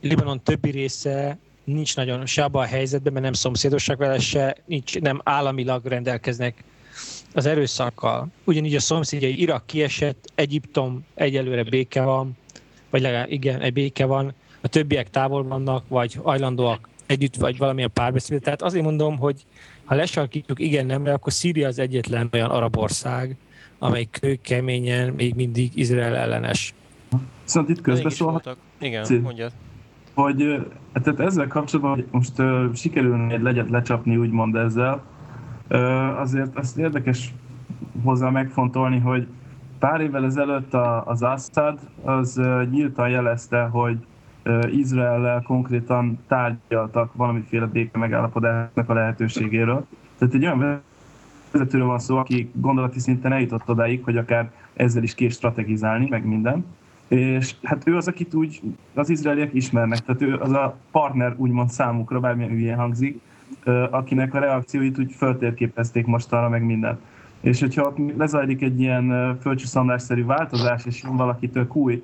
[0.00, 5.00] Libanon többi része nincs nagyon se abban a helyzetben, mert nem szomszédosak vele, se nincs,
[5.00, 6.64] nem államilag rendelkeznek
[7.34, 8.28] az erőszakkal.
[8.44, 12.36] Ugyanígy a szomszédjai Irak kiesett, Egyiptom egyelőre béke van,
[12.90, 17.92] vagy legalább igen, egy béke van, a többiek távol vannak, vagy hajlandóak együtt, vagy valamilyen
[17.92, 18.42] párbeszéd.
[18.42, 19.44] Tehát azért mondom, hogy
[19.86, 23.36] ha lesarkítjuk igen nemre, akkor Szíria az egyetlen olyan arab ország,
[23.78, 26.74] amely kőkeményen még mindig Izrael ellenes.
[27.42, 28.62] Viszont itt Mégis közbeszólhat, voltak.
[28.80, 29.52] Igen, mondjad.
[30.14, 30.60] hogy ö,
[31.02, 35.02] tehát ezzel kapcsolatban hogy most ö, sikerülne egy legyet lecsapni, úgymond ezzel,
[36.18, 37.34] Azért azt érdekes
[38.04, 39.26] hozzá megfontolni, hogy
[39.78, 43.96] pár évvel ezelőtt az Assad az nyíltan jelezte, hogy
[44.70, 49.86] Izraellel konkrétan tárgyaltak valamiféle béke megállapodásnak a lehetőségéről.
[50.18, 50.80] Tehát egy olyan
[51.50, 56.24] vezetőről van szó, aki gondolati szinten eljutott odáig, hogy akár ezzel is kész strategizálni, meg
[56.24, 56.64] minden.
[57.08, 58.60] És hát ő az, akit úgy
[58.94, 63.20] az izraeliek ismernek, tehát ő az a partner úgymond számukra, bármilyen ügyén hangzik,
[63.90, 66.98] akinek a reakcióit úgy föltérképezték mostanra, meg minden.
[67.40, 72.02] És hogyha ott lezajlik egy ilyen földcsiszamlásszerű változás, és jön valaki tök új,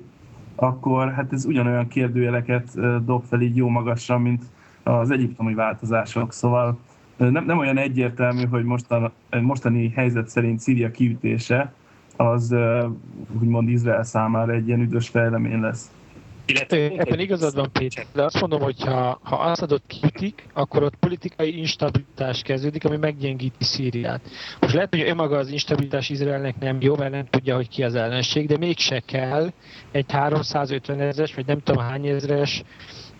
[0.55, 4.43] akkor hát ez ugyanolyan kérdőjeleket dob fel így jó magasra, mint
[4.83, 6.33] az egyiptomi változások.
[6.33, 6.77] Szóval
[7.17, 9.11] nem, nem olyan egyértelmű, hogy mostan,
[9.41, 11.73] mostani helyzet szerint Szíria kiütése
[12.17, 12.55] az
[13.39, 15.91] úgymond Izrael számára egy ilyen üdös fejlemény lesz.
[16.45, 21.57] Ebben igazad van, Péter, de azt mondom, hogy ha, ha Assadot kiütik, akkor ott politikai
[21.57, 24.21] instabilitás kezdődik, ami meggyengíti Szíriát.
[24.59, 27.95] Most lehet, hogy önmaga az instabilitás Izraelnek nem jó, mert nem tudja, hogy ki az
[27.95, 29.51] ellenség, de mégse kell
[29.91, 32.63] egy 350 ezres, vagy nem tudom hány ezres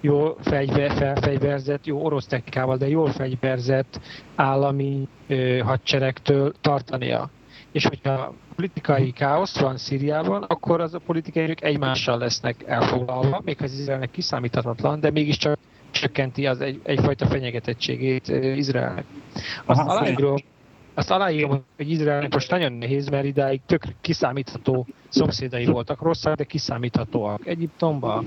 [0.02, 4.00] jó fegyver, felfegyverzett, jó orosz technikával, de jól fegyverzett
[4.36, 7.30] állami ö, hadseregtől tartania.
[7.74, 13.58] És hogyha politikai káosz van Szíriában, akkor az a politikai erők egymással lesznek elfoglalva, még
[13.62, 15.58] az Izraelnek kiszámíthatatlan, de mégiscsak
[15.92, 19.06] csökkenti az egy, egyfajta fenyegetettségét Izraelnek.
[19.66, 20.36] Azt aláírom,
[20.94, 26.44] azt aláírom, hogy Izraelnek most nagyon nehéz, mert idáig tök kiszámítható szomszédai voltak, rosszak, de
[26.44, 27.48] kiszámíthatóak.
[27.48, 28.24] Egyiptomba,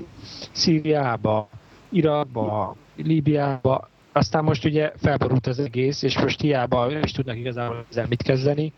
[0.51, 1.49] Szíriába,
[1.89, 8.05] Irakba, Líbiába, aztán most ugye felborult az egész, és most hiába is tudnak igazából ezzel
[8.09, 8.73] mit kezdeni,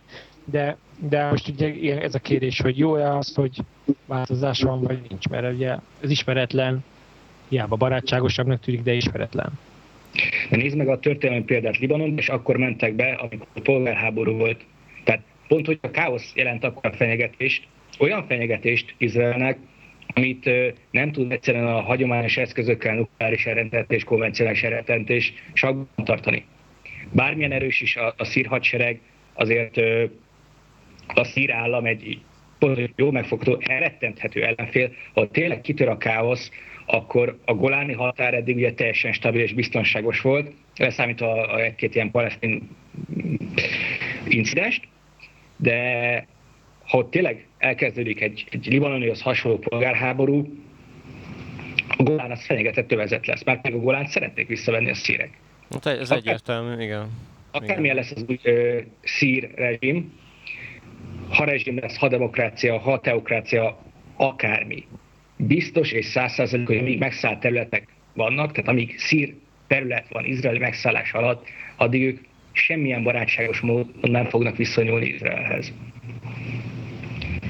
[0.52, 0.78] de,
[1.10, 3.58] de most ugye ez a kérdés, hogy jó-e az, hogy
[4.06, 6.84] változás van, vagy nincs, mert ugye ez ismeretlen,
[7.50, 9.52] hiába barátságosabbnak tűnik, de ismeretlen.
[10.50, 14.66] De nézd meg a történelmi példát Libanon, és akkor mentek be, amikor a polgárháború volt.
[15.04, 17.68] Tehát pont, hogy a káosz jelent akkor a fenyegetést,
[18.00, 19.58] olyan fenyegetést Izraelnek,
[20.14, 20.50] amit
[20.92, 23.48] nem tud egyszerűen a hagyományos eszközökkel, nukleáris
[23.88, 26.46] és konvencionális eredentés sakban tartani.
[27.12, 29.00] Bármilyen erős is a, a szír hadsereg,
[29.34, 29.80] azért
[31.13, 32.19] a szír állam egy
[32.95, 36.52] jó megfogható, elrettenthető ellenfél, ha tényleg kitör a káosz,
[36.86, 41.95] akkor a goláni határ eddig ugye teljesen stabil és biztonságos volt, leszámítva a, a egy-két
[41.95, 42.69] ilyen palesztin
[44.28, 44.88] incidest,
[45.58, 46.28] de
[46.88, 50.48] ha ott tényleg elkezdődik egy, egy libanonihoz hasonló polgárháború,
[51.98, 55.30] a Golán az fenyegetett övezet lesz, mert még a Golán szeretnék visszavenni a szírek.
[55.69, 57.10] Hát ez egyértelmű, igen.
[57.52, 60.13] Akármilyen lesz az új ö, szír rezsim,
[61.30, 63.78] ha rezsim lesz, ha demokrácia, ha teokrácia,
[64.15, 64.86] akármi.
[65.38, 69.34] Biztos és százszerzelék, hogy amíg megszállt területek vannak, tehát amíg szír
[69.68, 72.20] terület van izraeli megszállás alatt, addig ők
[72.52, 75.74] semmilyen barátságos módon nem fognak visszanyúlni Izraelhez.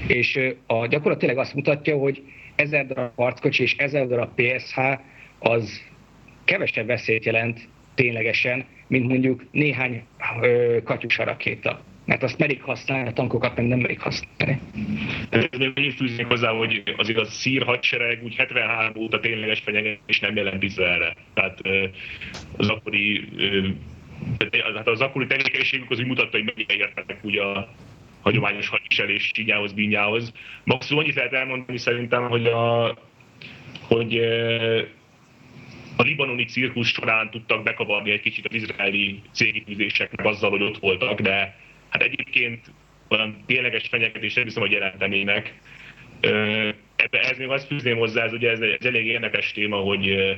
[0.07, 2.23] És a gyakorlat azt mutatja, hogy
[2.55, 4.79] ezer darab harckocsi és ezer darab PSH
[5.39, 5.81] az
[6.43, 10.03] kevesebb veszélyt jelent ténylegesen, mint mondjuk néhány
[10.83, 14.59] katyusa rakéta mert azt merik használni, a tankokat meg nem merik használni.
[15.75, 20.63] Én fűznék hozzá, hogy azért a szír hadsereg úgy 73 óta tényleges fenyegetés nem jelent
[20.63, 21.15] Izraelre.
[21.33, 21.61] Tehát
[22.57, 23.29] az akkori
[24.75, 27.69] hát az akkori tevékenységük az úgy mutatta, hogy mennyire értettek úgy a
[28.21, 30.33] hagyományos hadviselés csínyához, bínyához.
[30.63, 32.97] Maximum annyit lehet elmondani szerintem, hogy a,
[33.81, 34.17] hogy
[35.95, 41.21] a libanoni cirkusz során tudtak bekavarni egy kicsit az izraeli cégkifűzéseknek azzal, hogy ott voltak,
[41.21, 42.71] de hát egyébként
[43.09, 45.53] olyan tényleges fenyegetés nem hiszem, hogy jelentenének.
[46.95, 50.37] Ebbe ez még azt fűzném hozzá, ez ugye ez ez elég érdekes téma, hogy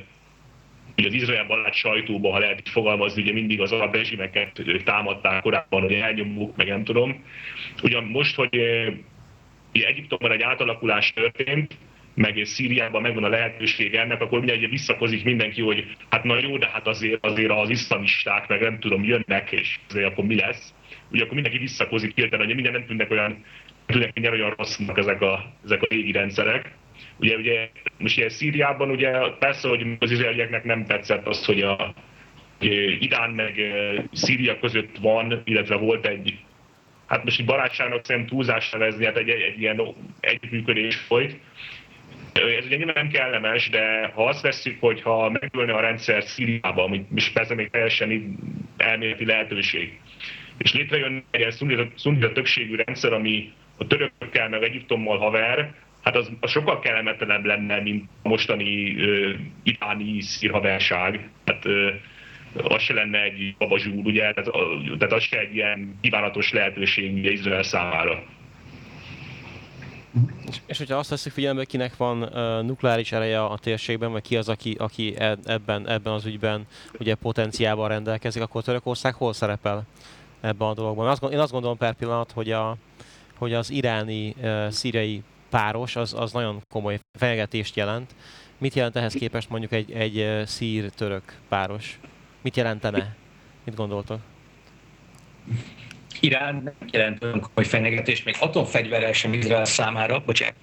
[0.94, 5.42] hogy az Izrael barát sajtóban, ha lehet így fogalmazni, ugye mindig az arab rezsimeket támadták
[5.42, 7.24] korábban, hogy elnyomjuk, meg nem tudom.
[7.82, 8.56] Ugyan most, hogy
[9.74, 11.76] ugye Egyiptomban egy átalakulás történt,
[12.14, 16.66] meg Szíriában megvan a lehetőség ennek, akkor ugye visszakozik mindenki, hogy hát na jó, de
[16.66, 20.74] hát azért, azért az iszlamisták, meg nem tudom, jönnek, és azért akkor mi lesz.
[21.10, 23.44] Ugye akkor mindenki visszakozik hirtelen, hogy minden nem tűnnek olyan,
[23.86, 26.70] tűnnek minden olyan rossznak ezek a, ezek a régi rendszerek.
[27.16, 31.94] Ugye, ugye most ilyen Szíriában ugye persze, hogy az izraelieknek nem tetszett az, hogy a
[32.98, 33.60] Irán meg
[34.12, 36.38] Szíria között van, illetve volt egy,
[37.06, 41.36] hát most egy barátságnak szerintem túlzás nevezni, hát egy, egy, egy ilyen együttműködés folyt,
[42.32, 47.06] ez ugye nem kellemes, de ha azt veszük, hogy ha megölne a rendszer Szíriában, ami
[47.14, 48.38] is persze még teljesen
[48.76, 50.00] elméleti lehetőség,
[50.58, 51.50] és létrejön egy
[51.94, 57.80] szunita többségű rendszer, ami a törökökkel meg Egyiptommal haver, hát az, az sokkal kellemetlenebb lenne,
[57.80, 61.28] mint a mostani uh, iráni szírhaverság.
[61.46, 61.92] Hát, uh,
[62.54, 64.50] az se lenne egy babazsúr, ugye, tehát,
[64.98, 68.24] tehát az se egy ilyen kívánatos lehetőség ugye Izrael számára.
[70.48, 74.36] És, és hogyha azt veszik figyelembe, kinek van uh, nukleáris ereje a térségben, vagy ki
[74.36, 76.66] az, aki, aki ebben, ebben az ügyben
[76.98, 79.84] ugye potenciával rendelkezik, akkor Törökország hol szerepel
[80.40, 81.08] ebben a dologban?
[81.08, 82.76] Azt, én azt gondolom per pillanat, hogy, a,
[83.38, 88.14] hogy az iráni, uh, szíriai páros az, az nagyon komoly fenyegetést jelent.
[88.58, 91.98] Mit jelent ehhez képest mondjuk egy, egy szír-török páros?
[92.42, 93.16] Mit jelentene?
[93.64, 94.20] Mit gondoltok?
[96.22, 100.54] Irán nem jelent olyan komoly fenyegetést, még atomfegyverrel sem Izrael számára, bocsánat,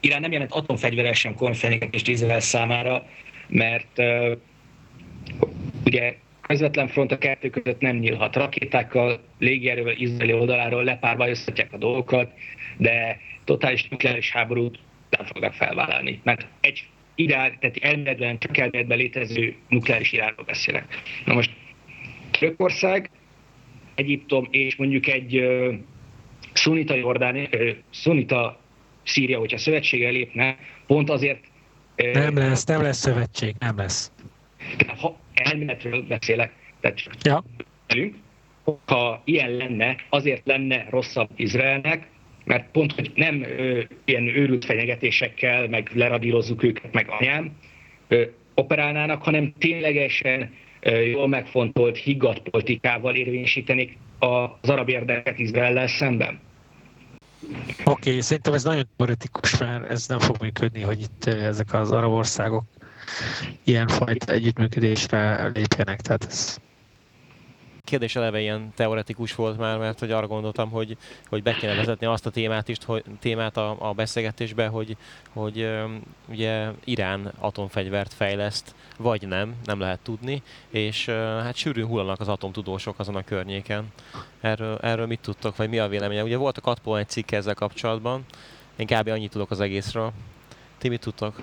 [0.00, 3.06] Irán nem jelent atomfegyverrel sem komoly fenyegetést Izrael számára,
[3.48, 4.36] mert uh,
[5.84, 8.36] ugye közvetlen front a kettő között nem nyílhat.
[8.36, 12.32] Rakétákkal, légierővel, izraeli oldaláról lepárbajozhatják a dolgokat,
[12.76, 14.78] de totális nukleáris háborút
[15.10, 16.20] nem fognak felvállalni.
[16.22, 21.02] Mert egy ideál, tehát elméletben, csak elméletben létező nukleáris irányról beszélek.
[21.24, 21.50] Na most
[22.30, 23.10] Törökország,
[23.98, 25.42] Egyiptom és mondjuk egy
[26.52, 28.60] szunita Jordáni, uh, szunita
[29.04, 30.56] Szíria, hogyha szövetségre lépne,
[30.86, 31.40] pont azért...
[31.96, 34.12] Nem lesz, nem lesz szövetség, nem lesz.
[35.00, 37.44] Ha elméletről beszélek, tehát ja.
[37.86, 38.14] velünk,
[38.84, 42.06] ha ilyen lenne, azért lenne rosszabb Izraelnek,
[42.44, 47.56] mert pont, hogy nem ö, ilyen őrült fenyegetésekkel, meg leradírozzuk őket, meg anyám,
[48.08, 50.54] ö, operálnának, hanem ténylegesen
[51.12, 56.40] jól megfontolt, higgadt politikával érvényesítenék az arab érdeket Izraellel szemben.
[57.84, 61.92] Oké, okay, szerintem ez nagyon politikus, mert ez nem fog működni, hogy itt ezek az
[61.92, 62.64] arab országok
[63.64, 66.58] ilyenfajta együttműködésre lépjenek, tehát ez
[67.88, 70.96] kérdés eleve ilyen teoretikus volt már, mert hogy arra gondoltam, hogy,
[71.28, 74.96] hogy be kéne vezetni azt a témát is, hogy, témát a, a beszélgetésbe, hogy,
[75.32, 75.68] hogy
[76.28, 81.06] ugye Irán atomfegyvert fejleszt, vagy nem, nem lehet tudni, és
[81.42, 83.92] hát sűrűn hullanak az atomtudósok azon a környéken.
[84.40, 86.22] Erről, erről mit tudtok, vagy mi a véleménye?
[86.22, 88.24] Ugye volt a Katpol egy cikk ezzel kapcsolatban,
[88.76, 89.08] én kb.
[89.08, 90.12] annyit tudok az egészről.
[90.78, 91.40] Ti mit tudtok?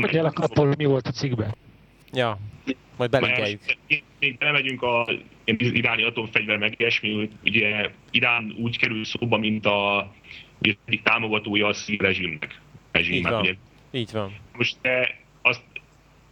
[0.00, 1.54] Hogy a Katpol, mi volt a cikkben?
[2.12, 2.38] Ja,
[2.96, 3.60] majd belinkeljük.
[4.18, 5.08] Még belemegyünk a
[5.44, 10.12] iráni atomfegyver meg ilyesmi, ugye Irán úgy kerül szóba, mint a
[10.60, 12.60] egyik támogatója a szív rezsimnek.
[12.92, 13.40] Rezsimnek, Így van.
[13.40, 13.54] Ugye.
[13.90, 14.32] Így van.
[14.56, 15.62] Most de azt,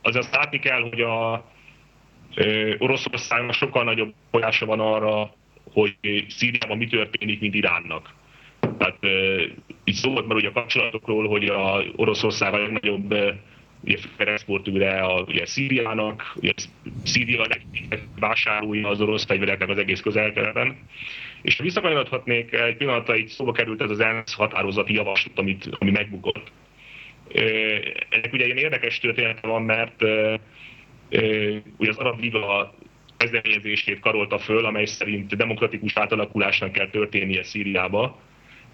[0.02, 1.44] az azt látni kell, hogy a
[2.34, 5.34] ö, Oroszországnak sokkal nagyobb folyása van arra,
[5.72, 5.96] hogy
[6.28, 8.14] Szíriában mi történik, mint Iránnak.
[8.78, 9.42] Tehát ö,
[9.84, 13.14] így szó volt már ugye a kapcsolatokról, hogy a Oroszország a legnagyobb
[13.84, 16.52] ugye exportőre a, ugye Szíriának, ugye
[17.04, 17.46] Szíria
[18.18, 20.76] vásárolja az orosz fegyvereknek az egész közelkeleten.
[21.42, 25.90] És ha visszakanyarodhatnék, egy pillanatra itt szóba került ez az ENSZ határozati javaslat, amit, ami
[25.90, 26.52] megbukott.
[28.08, 30.02] Ennek ugye egy érdekes története van, mert
[31.76, 32.74] ugye az Arab Liga
[33.16, 38.18] kezdeményezését karolta föl, amely szerint demokratikus átalakulásnak kell történnie Szíriába,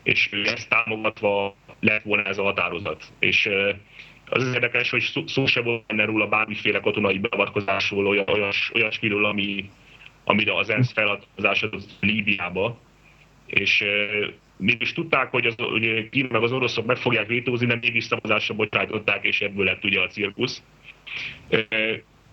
[0.02, 3.04] és ezt támogatva lett volna ez a határozat.
[3.18, 3.48] És
[4.30, 9.70] az érdekes, hogy szó se volt benne róla bármiféle katonai beavatkozásról, olyas, olyasmiről, ami,
[10.24, 12.78] amire az ENSZ feladkozás az Líbiába.
[13.46, 13.84] És
[14.56, 18.54] mégis tudták, hogy, az, hogy Kína meg az oroszok meg fogják vétózni, de mégis szavazásra
[18.54, 20.62] bocsájtották, és ebből lett ugye a cirkusz.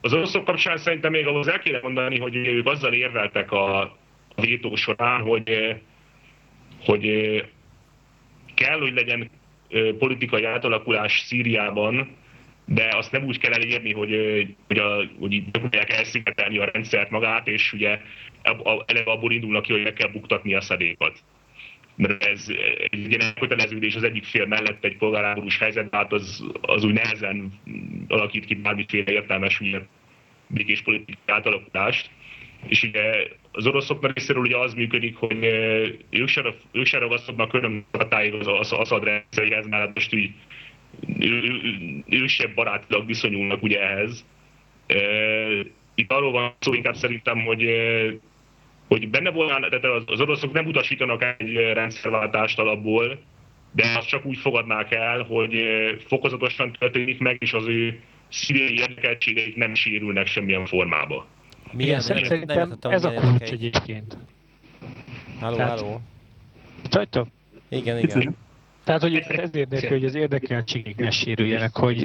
[0.02, 3.98] Az oroszok kapcsán szerintem még ahhoz el kéne mondani, hogy ők azzal érveltek a
[4.36, 5.76] vétó során, hogy,
[6.86, 7.06] hogy
[8.54, 9.30] kell, hogy legyen
[9.98, 12.16] politikai átalakulás Szíriában,
[12.66, 14.12] de azt nem úgy kell elérni, hogy,
[14.68, 18.00] hogy, a, hogy próbálják elszigetelni a rendszert magát, és ugye
[18.86, 21.20] eleve abból indulnak ki, hogy meg kell buktatni a szedékat.
[21.96, 22.46] Mert ez
[22.90, 27.60] egy ilyen köteleződés az egyik fél mellett egy polgárháborús helyzet, hát az, az úgy nehezen
[28.08, 29.62] alakít ki bármiféle értelmes
[30.48, 32.10] békés politikai átalakulást.
[32.68, 33.02] És ugye
[33.52, 35.44] az oroszoknak részéről ugye az működik, hogy
[36.10, 40.32] ők se, ők se ragaszkodnak örömhatáig az, az Assad rendszeréhez, mert most úgy
[42.10, 44.26] ők se barátilag viszonyulnak ugye ehhez.
[45.96, 47.70] Itt arról van szó inkább szerintem, hogy
[48.88, 53.20] hogy benne volna, tehát az oroszok nem utasítanak egy rendszerváltást alapból,
[53.72, 55.64] de azt csak úgy fogadnák el, hogy
[56.08, 58.00] fokozatosan történik meg, és az ő
[58.30, 61.28] szíriai érdekeltségeik nem sérülnek semmilyen formába.
[61.72, 64.18] Milyen, Igen, szerintem nem ez a kulcs egyébként.
[65.40, 66.02] Halló, halló.
[66.90, 67.28] Csajtok?
[67.70, 68.36] Igen, igen.
[68.84, 72.00] Tehát, hogy ez érdekel, hogy az érdekeltségek ne sérüljenek, hogy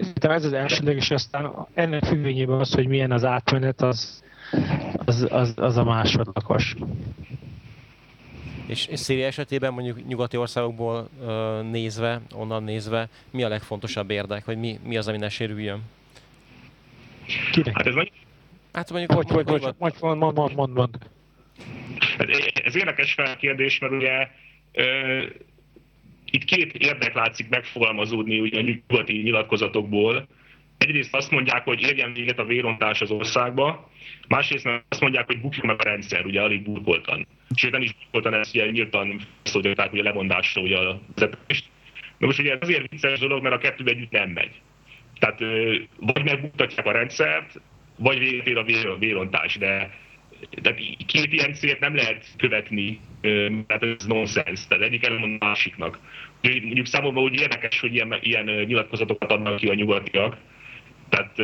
[0.00, 4.22] szerintem ez az elsődleg, és aztán ennek függvényében az, hogy milyen az átmenet, az,
[5.04, 6.74] az, az, az a másodlagos.
[8.66, 14.44] És, és Szíria esetében mondjuk nyugati országokból uh, nézve, onnan nézve, mi a legfontosabb érdek,
[14.44, 15.82] vagy mi, mi az, ami ne sérüljön?
[17.52, 17.76] Kinek?
[17.76, 18.12] Hát ez nagy...
[18.72, 19.12] Hát mondjuk...
[19.12, 20.96] Hogy, hogy, hogy, mond, mond, mond, mond, mond, mond.
[22.64, 24.28] Ez érdekes felkérdés, mert ugye
[24.74, 25.24] uh,
[26.24, 30.28] itt két érdek látszik megfogalmazódni ugye a nyugati nyilatkozatokból.
[30.78, 33.90] Egyrészt azt mondják, hogy érjen véget a vérontás az országba,
[34.28, 37.26] másrészt azt mondják, hogy bukjon meg a rendszer, ugye alig burkoltan.
[37.54, 41.64] Sőt, nem is burkoltan, ezt ugye nyíltan szólították ugye levondásra ugye a vezetést.
[42.18, 44.60] Na most ugye ez azért vicces dolog, mert a kettő együtt nem megy.
[45.18, 45.38] Tehát
[45.96, 47.60] vagy megbuktatják a rendszert,
[48.02, 50.00] vagy véget ér a vérontás, de
[50.62, 53.00] tehát két ilyen célt nem lehet követni,
[53.66, 55.98] mert ez nonsens, tehát egyik elmond a másiknak.
[56.42, 60.36] Mondjuk számomra úgy érdekes, hogy ilyen, ilyen nyilatkozatokat adnak ki a nyugatiak.
[61.08, 61.36] Tehát,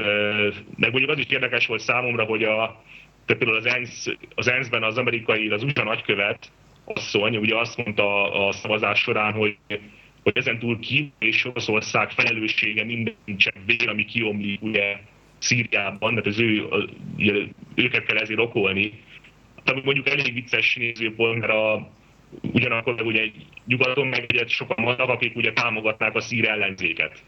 [0.76, 2.82] meg mondjuk az is érdekes volt számomra, hogy a,
[3.26, 6.50] tehát például az, ENSZ, az ENSZ-ben az amerikai, az USA nagykövet
[6.84, 9.56] asszony ugye azt mondta a szavazás során, hogy
[10.22, 13.14] hogy ezen túl Kína és Oroszország felelőssége minden
[13.66, 15.00] vér, ami kiomlik ugye
[15.39, 16.68] Szíriában, mert az ő,
[17.16, 17.32] ugye,
[17.74, 19.01] őket kell ezért okolni.
[19.64, 21.91] Tehát mondjuk elég vicces nézőpont, mert a,
[22.41, 23.30] ugyanakkor ugye
[23.66, 27.22] nyugaton meg ugye sokan vannak, akik ugye támogatnák a szír ellenzéket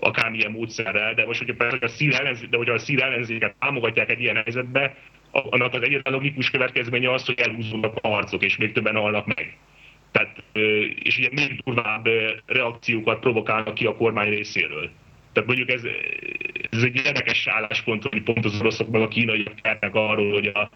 [0.00, 4.10] akármilyen módszerrel, de most, hogyha persze, a szír, ellenzé, de hogyha a szír ellenzéket támogatják
[4.10, 4.96] egy ilyen helyzetbe,
[5.30, 9.58] annak az egyetlen logikus következménye az, hogy elhúzódnak a harcok, és még többen halnak meg.
[10.12, 10.42] Tehát,
[11.02, 12.08] és ugye még durvább
[12.46, 14.90] reakciókat provokálnak ki a kormány részéről.
[15.32, 15.82] Tehát mondjuk ez,
[16.70, 20.70] ez egy érdekes álláspont, hogy pont az oroszok meg a kínaiak kérnek arról, hogy a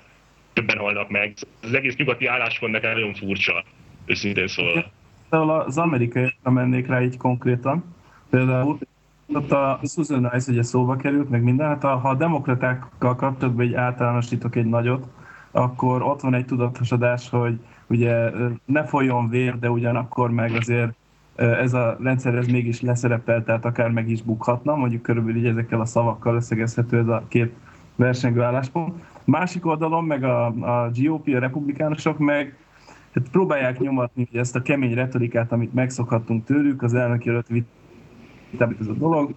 [0.53, 1.35] többen halnak meg.
[1.63, 3.65] Az egész nyugati álláspont nekem nagyon furcsa,
[4.07, 4.85] őszintén szólva.
[5.31, 7.95] Például az amerikaiakra mennék rá így konkrétan.
[8.31, 8.79] Például
[9.33, 11.67] ott a Susan Rice ugye szóba került, meg minden.
[11.67, 15.07] Hát ha a demokratákkal kapcsolatban egy általánosítok egy nagyot,
[15.51, 18.31] akkor ott van egy tudatosodás, hogy ugye
[18.65, 20.93] ne folyjon vér, de ugyanakkor meg azért
[21.35, 25.81] ez a rendszer ez mégis leszerepel, tehát akár meg is bukhatna, mondjuk körülbelül így ezekkel
[25.81, 27.55] a szavakkal összegezhető ez a két
[27.97, 29.03] versengő álláspont.
[29.25, 32.57] Másik oldalon meg a, a GOP, a republikánusok meg
[33.15, 37.47] hát próbálják nyomatni hogy ezt a kemény retorikát, amit megszokhattunk tőlük, az elnök előtt
[38.51, 39.35] vitában ez a dolog,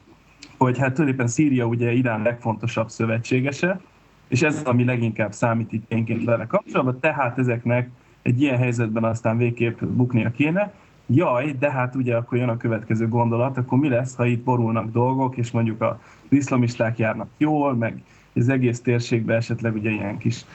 [0.58, 3.80] hogy hát tulajdonképpen Szíria ugye Irán legfontosabb szövetségese,
[4.28, 7.90] és ez az, ami leginkább számít itt énként vele kapcsolatban, tehát ezeknek
[8.22, 10.74] egy ilyen helyzetben aztán végképp buknia kéne.
[11.10, 14.92] Jaj, de hát ugye akkor jön a következő gondolat, akkor mi lesz, ha itt borulnak
[14.92, 16.00] dolgok, és mondjuk a
[16.30, 18.02] iszlamisták járnak jól, meg
[18.36, 20.46] az egész térségben esetleg ugye ilyen kis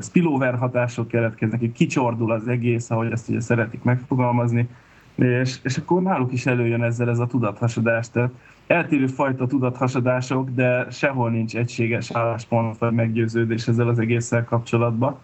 [0.00, 4.68] spillover hatások keletkeznek, hogy kicsordul az egész, ahogy ezt ugye szeretik megfogalmazni,
[5.14, 8.10] és, és akkor náluk is előjön ezzel ez a tudathasadás.
[8.10, 8.30] Tehát
[8.66, 15.18] eltérő fajta tudathasadások, de sehol nincs egységes álláspont vagy meggyőződés ezzel az egésszel kapcsolatban.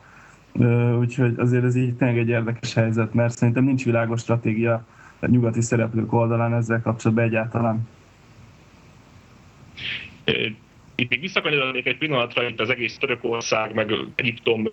[0.98, 4.86] Úgyhogy azért ez így tényleg egy érdekes helyzet, mert szerintem nincs világos stratégia
[5.20, 7.88] a nyugati szereplők oldalán ezzel kapcsolatban egyáltalán.
[10.94, 14.68] Itt még visszakanyarodnék egy pillanatra itt az egész Törökország, meg Egyiptom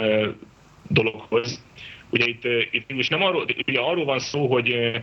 [0.87, 1.63] dologhoz.
[2.09, 5.01] Ugye itt, itt most nem arról, ugye arról van szó, hogy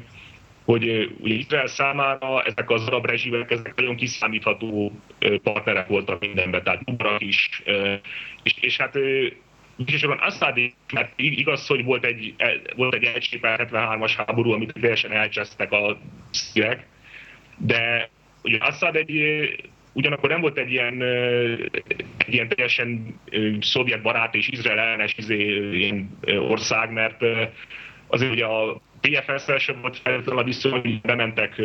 [0.65, 4.93] hogy ugye Izrael számára ezek az arab rezsimek ezek nagyon kiszámítható
[5.43, 7.63] partnerek voltak mindenben, tehát Mubarak is,
[8.43, 8.99] és, és hát
[9.87, 10.61] Elsősorban Assad,
[10.93, 15.99] mert igaz, hogy volt egy, e, volt egy elcsépelt 73-as háború, amit teljesen elcsesztek a
[16.31, 16.87] szírek,
[17.57, 18.11] de
[18.43, 19.21] ugye Assad egy,
[19.93, 21.03] ugyanakkor nem volt egy ilyen,
[22.17, 23.21] egy ilyen teljesen
[23.61, 25.73] szovjet barát és Izrael ellenes izé,
[26.27, 27.25] ország, mert
[28.07, 31.63] azért ugye a PFS-szel sem volt feltétlenül a viszony, bementek,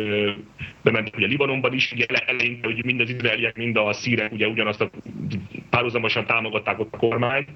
[0.82, 4.80] bementek ugye Libanonban is, ugye eleinte, hogy mind az izraeliek, mind a szírek ugye ugyanazt
[4.80, 4.90] a
[5.70, 7.48] párhuzamosan támogatták ott a kormányt,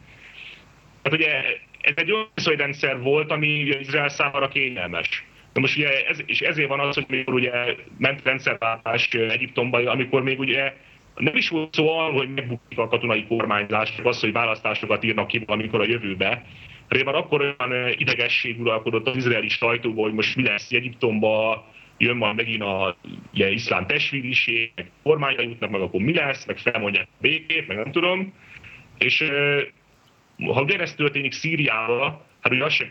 [1.03, 1.43] Hát ugye
[1.81, 3.47] ez egy olyan viszonyrendszer volt, ami
[3.81, 5.25] Izrael számára kényelmes.
[5.53, 7.51] De most ugye ez, és ezért van az, hogy mikor ugye
[7.99, 10.75] ment rendszerváltás Egyiptomban, amikor még ugye
[11.15, 15.27] nem is volt szó arról, hogy megbukik a katonai kormányzás, csak az, hogy választásokat írnak
[15.27, 16.45] ki valamikor a jövőbe.
[16.89, 21.67] Régen akkor olyan idegesség uralkodott az izraeli sajtóban, hogy most mi lesz Egyiptomba,
[21.99, 22.97] jön majd megint a
[23.33, 27.77] ugye, iszlám testvériség, meg kormányra jutnak, meg akkor mi lesz, meg felmondják a békét, meg
[27.77, 28.35] nem tudom.
[28.99, 29.31] És
[30.45, 32.89] ha ugyanezt történik Szíriával, hát ugye az, sem,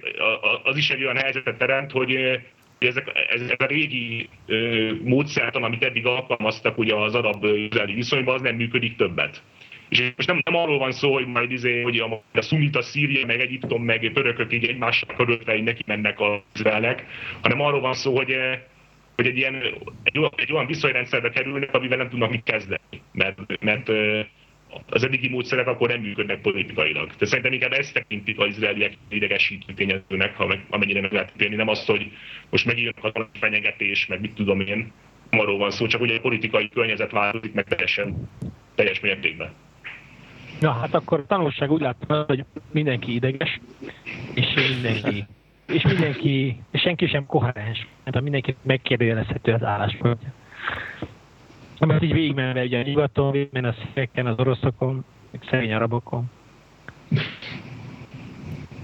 [0.63, 2.39] az is egy olyan helyzetet teremt, hogy
[2.79, 8.55] ezek, ez, a régi ö, módszertan, amit eddig alkalmaztak ugye az arab-izraeli viszonyban, az nem
[8.55, 9.41] működik többet.
[9.89, 13.25] És most nem, nem arról van szó, hogy majd izé, hogy a, a szunita, Szíria,
[13.25, 17.05] meg Egyiptom, meg törökök így egymással körülve neki mennek az izraelek,
[17.41, 18.35] hanem arról van szó, hogy
[19.15, 19.55] hogy egy, ilyen,
[20.03, 23.01] egy, olyan, egy olyan viszonyrendszerbe kerülnek, amivel nem tudnak mit kezdeni.
[23.11, 23.89] Mert, mert
[24.89, 27.09] az eddigi módszerek akkor nem működnek politikailag.
[27.17, 31.55] De szerintem inkább ezt tekintik az izraeliek idegesítő tényezőnek, ha meg, amennyire meg lehet térni.
[31.55, 32.11] Nem azt, hogy
[32.49, 34.91] most megírnak a fenyegetés, meg mit tudom én,
[35.29, 38.29] arról van szó, csak ugye a politikai környezet változik meg teljesen
[38.75, 39.49] teljes mértékben.
[40.59, 43.59] Na hát akkor a tanulság úgy látom, hogy mindenki ideges,
[44.33, 45.25] és mindenki,
[45.67, 50.33] és mindenki, és senki sem koherens, mert a mindenki megkérdőjelezhető az álláspontja.
[51.79, 56.29] Mert így végigmenve ugye a nyugaton, végigmenve a szíveken, az oroszokon, meg szegény arabokon.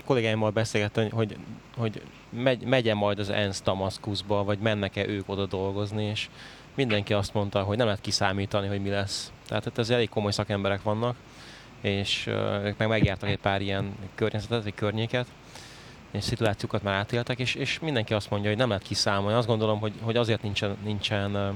[0.06, 1.38] kollégáimmal beszélgettem, hogy,
[1.78, 6.30] hogy megy, megye majd az ENSZ Damaszkuszba, vagy mennek-e ők oda dolgozni, és
[6.76, 9.32] mindenki azt mondta, hogy nem lehet kiszámítani, hogy mi lesz.
[9.48, 11.16] Tehát itt ez elég komoly szakemberek vannak,
[11.82, 15.28] és uh, ők meg megjártak egy pár ilyen környezetet, vagy környéket,
[16.12, 19.38] és szituációkat már átéltek, és, és mindenki azt mondja, hogy nem lehet kiszámolni.
[19.38, 21.56] Azt gondolom, hogy, hogy azért nincsen, nincsen uh,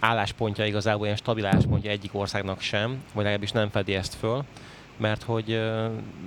[0.00, 4.44] álláspontja igazából, ilyen stabil álláspontja egyik országnak sem, vagy legalábbis nem fedi ezt föl,
[4.96, 5.60] mert hogy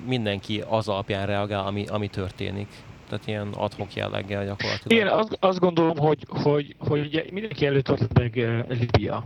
[0.06, 2.68] mindenki az alapján reagál, ami, ami történik.
[3.10, 5.04] Tehát ilyen adhok jelleggel gyakorlatilag.
[5.04, 9.24] Én azt, azt gondolom, hogy, hogy, hogy ugye mindenki előtt ott meg Libia.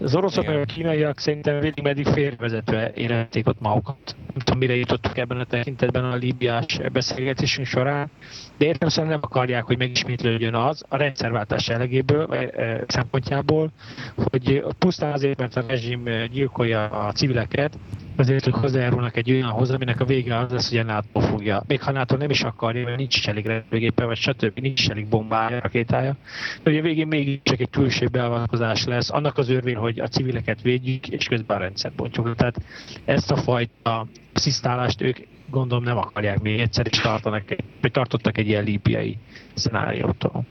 [0.00, 0.54] Az oroszok Igen.
[0.54, 4.16] meg a kínaiak szerintem végig meddig félrevezetve érezték ott magukat.
[4.16, 8.10] Nem tudom, mire jutottuk ebben a tekintetben a líbiás beszélgetésünk során,
[8.58, 13.70] de értem szerint nem akarják, hogy megismétlődjön az a rendszerváltás jellegéből, vagy e, szempontjából,
[14.14, 17.78] hogy pusztán azért, mert a rezsim eh, gyilkolja a civileket,
[18.18, 21.62] azért ők hozzájárulnak egy olyanhoz, aminek a vége az lesz, hogy a NATO fogja.
[21.66, 24.58] Még ha NATO nem is akarja, mert nincs elég repülőgépe, vagy stb.
[24.58, 26.16] nincs elég bombája, rakétája.
[26.62, 30.08] De ugye a végén még csak egy külső beavatkozás lesz, annak az örvény, hogy a
[30.08, 32.34] civileket védjük, és közben a rendszert bontjuk.
[32.34, 32.56] Tehát
[33.04, 35.16] ezt a fajta szisztálást ők
[35.50, 39.16] gondolom nem akarják még egyszer, és tartanak, vagy tartottak egy ilyen líbiai
[39.54, 40.44] szenáriótól.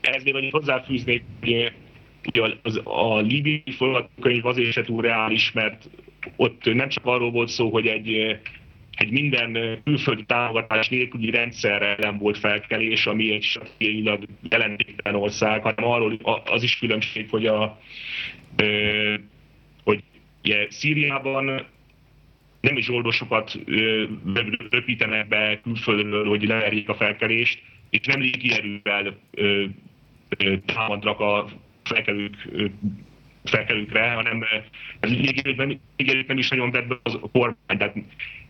[0.00, 1.24] Ehhez még annyit hozzáfűznék,
[2.62, 5.88] az, a libiai forgatókönyv azért se túl reális, mert
[6.36, 8.38] ott nem csak arról volt szó, hogy egy,
[8.90, 15.84] egy minden külföldi támogatás nélküli rendszerre nem volt felkelés, ami egy stratégiailag jelentéktelen ország, hanem
[15.84, 17.80] arról az is különbség, hogy, a,
[19.84, 20.02] hogy
[20.44, 21.66] ugye, Szíriában
[22.60, 23.58] nem is oldosokat
[24.70, 29.18] röpítenek be külföldről, hogy leverjék a felkelést, és nem légi erővel
[30.64, 31.48] támadnak a
[31.84, 32.48] felkelők
[33.44, 34.44] felkelőkre, hanem
[35.00, 37.78] ez ígérőkben, ígérőkben is nagyon vett be az kormány.
[37.78, 37.94] Tehát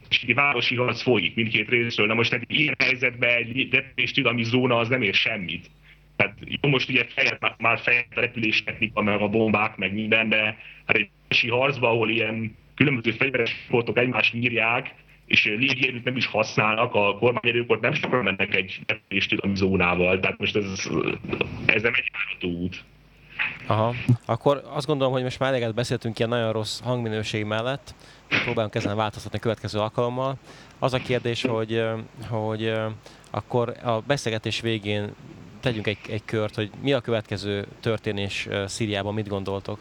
[0.09, 2.07] és egy városi harc folyik mindkét részről.
[2.07, 5.71] Na most egy ilyen helyzetben egy repüléstudalmi zóna az nem ér semmit.
[6.17, 10.45] Tehát jó, most ugye fejlett, már fejlett a repüléstechnika, meg a bombák, meg minden, de
[10.87, 14.95] hát egy városi harcban, ahol ilyen különböző fegyveres sportok egymást nyírják,
[15.27, 20.21] és légierőt nem is használnak, a kormányerők ott nem sokan mennek egy repüléstudalmi zónával.
[20.21, 20.91] Tehát most ez,
[21.67, 22.85] ez nem egy járató út.
[23.67, 23.95] Aha.
[24.25, 27.95] Akkor azt gondolom, hogy most már eleget beszéltünk ilyen nagyon rossz hangminőség mellett,
[28.45, 30.37] próbálunk ezen változtatni a következő alkalommal.
[30.79, 31.85] Az a kérdés, hogy,
[32.29, 32.73] hogy
[33.31, 35.15] akkor a beszélgetés végén
[35.61, 39.79] tegyünk egy, egy kört, hogy mi a következő történés Szíriában, mit gondoltok?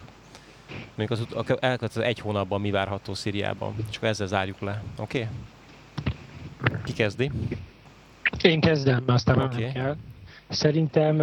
[0.95, 3.76] Mondjuk az, elkövetkező egy hónapban mi várható Szíriában.
[3.89, 4.84] Csak ezzel zárjuk le.
[4.97, 5.28] Oké?
[6.62, 6.78] Okay?
[6.84, 7.32] Ki kezdi?
[8.41, 9.72] Én kezdem, aztán okay.
[9.72, 9.95] kell.
[10.52, 11.22] Szerintem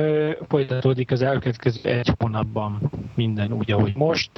[0.48, 4.30] folytatódik az elkövetkező egy hónapban minden úgy, ahogy most.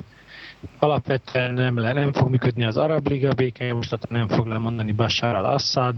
[0.78, 5.94] Alapvetően nem, le, nem fog működni az Arab Liga békejavaslata, nem fog lemondani Bashar al-Assad,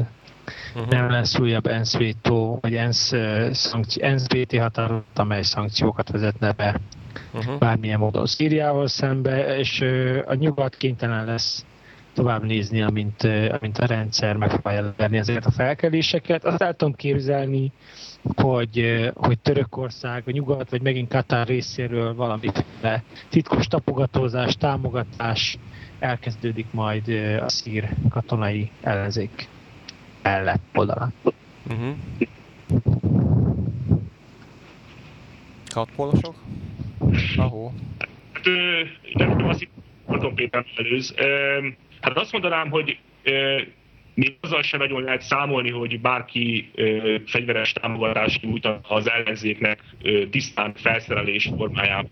[0.75, 0.91] uh-huh.
[0.91, 3.13] nem lesz újabb ENSZ vétó, vagy ENSZ,
[3.51, 6.81] szankci- ENSZ BT határozat, amely szankciókat vezetne be
[7.35, 7.59] uh-huh.
[7.59, 9.81] bármilyen módon Szíriával szembe, és
[10.27, 11.65] a nyugat kénytelen lesz
[12.13, 13.23] tovább nézni, amint,
[13.61, 16.45] amint a rendszer megpróbálja leverni ezeket a felkeléseket.
[16.45, 17.73] Azt el tudom képzelni,
[18.35, 25.59] hogy, hogy Törökország, vagy Nyugat, vagy megint Katár részéről valamiféle titkos tapogatózás, támogatás
[25.99, 27.09] elkezdődik majd
[27.41, 29.49] a szír katonai ellenzék
[30.23, 31.13] mellett oldalán.
[31.67, 31.97] Uh-huh.
[35.75, 36.35] Katpolosok?
[37.37, 37.73] Ahó.
[38.33, 38.45] Hát,
[39.13, 39.71] nem tudom, azt itt
[40.35, 41.15] Péter előz.
[42.03, 42.99] Hát azt mondanám, hogy
[44.15, 50.27] még azzal sem nagyon lehet számolni, hogy bárki ö, fegyveres támogatást nyújt az ellenzéknek ö,
[50.29, 52.11] tisztán felszerelés formájában.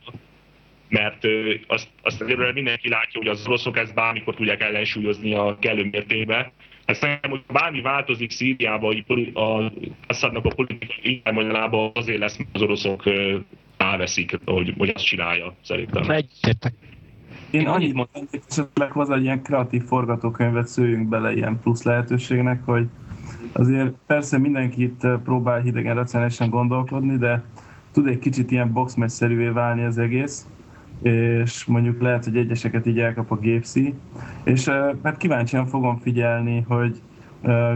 [0.89, 5.59] Mert ö, azt, azt azért mindenki látja, hogy az oroszok ezt bármikor tudják ellensúlyozni a
[5.61, 6.53] kellő mértékben.
[6.85, 9.73] Ezt nem, hogy bármi változik Szíriában, hogy a
[10.07, 13.03] Assadnak a politikai irányvonalában azért lesz, mert az oroszok
[13.77, 16.11] elveszik, hogy, hogy azt csinálja, szerintem.
[16.11, 16.73] Egyetértek.
[17.51, 22.65] Én annyit mondtam, hogy esetleg hozzá egy ilyen kreatív forgatókönyvet szőjünk bele ilyen plusz lehetőségnek,
[22.65, 22.87] hogy
[23.53, 27.45] azért persze mindenki itt próbál hidegen racionálisan gondolkodni, de
[27.93, 30.47] tud egy kicsit ilyen boxmesszerűvé válni az egész,
[31.03, 33.95] és mondjuk lehet, hogy egyeseket így elkap a gépszi,
[34.45, 34.65] és
[35.03, 37.01] mert kíváncsian fogom figyelni, hogy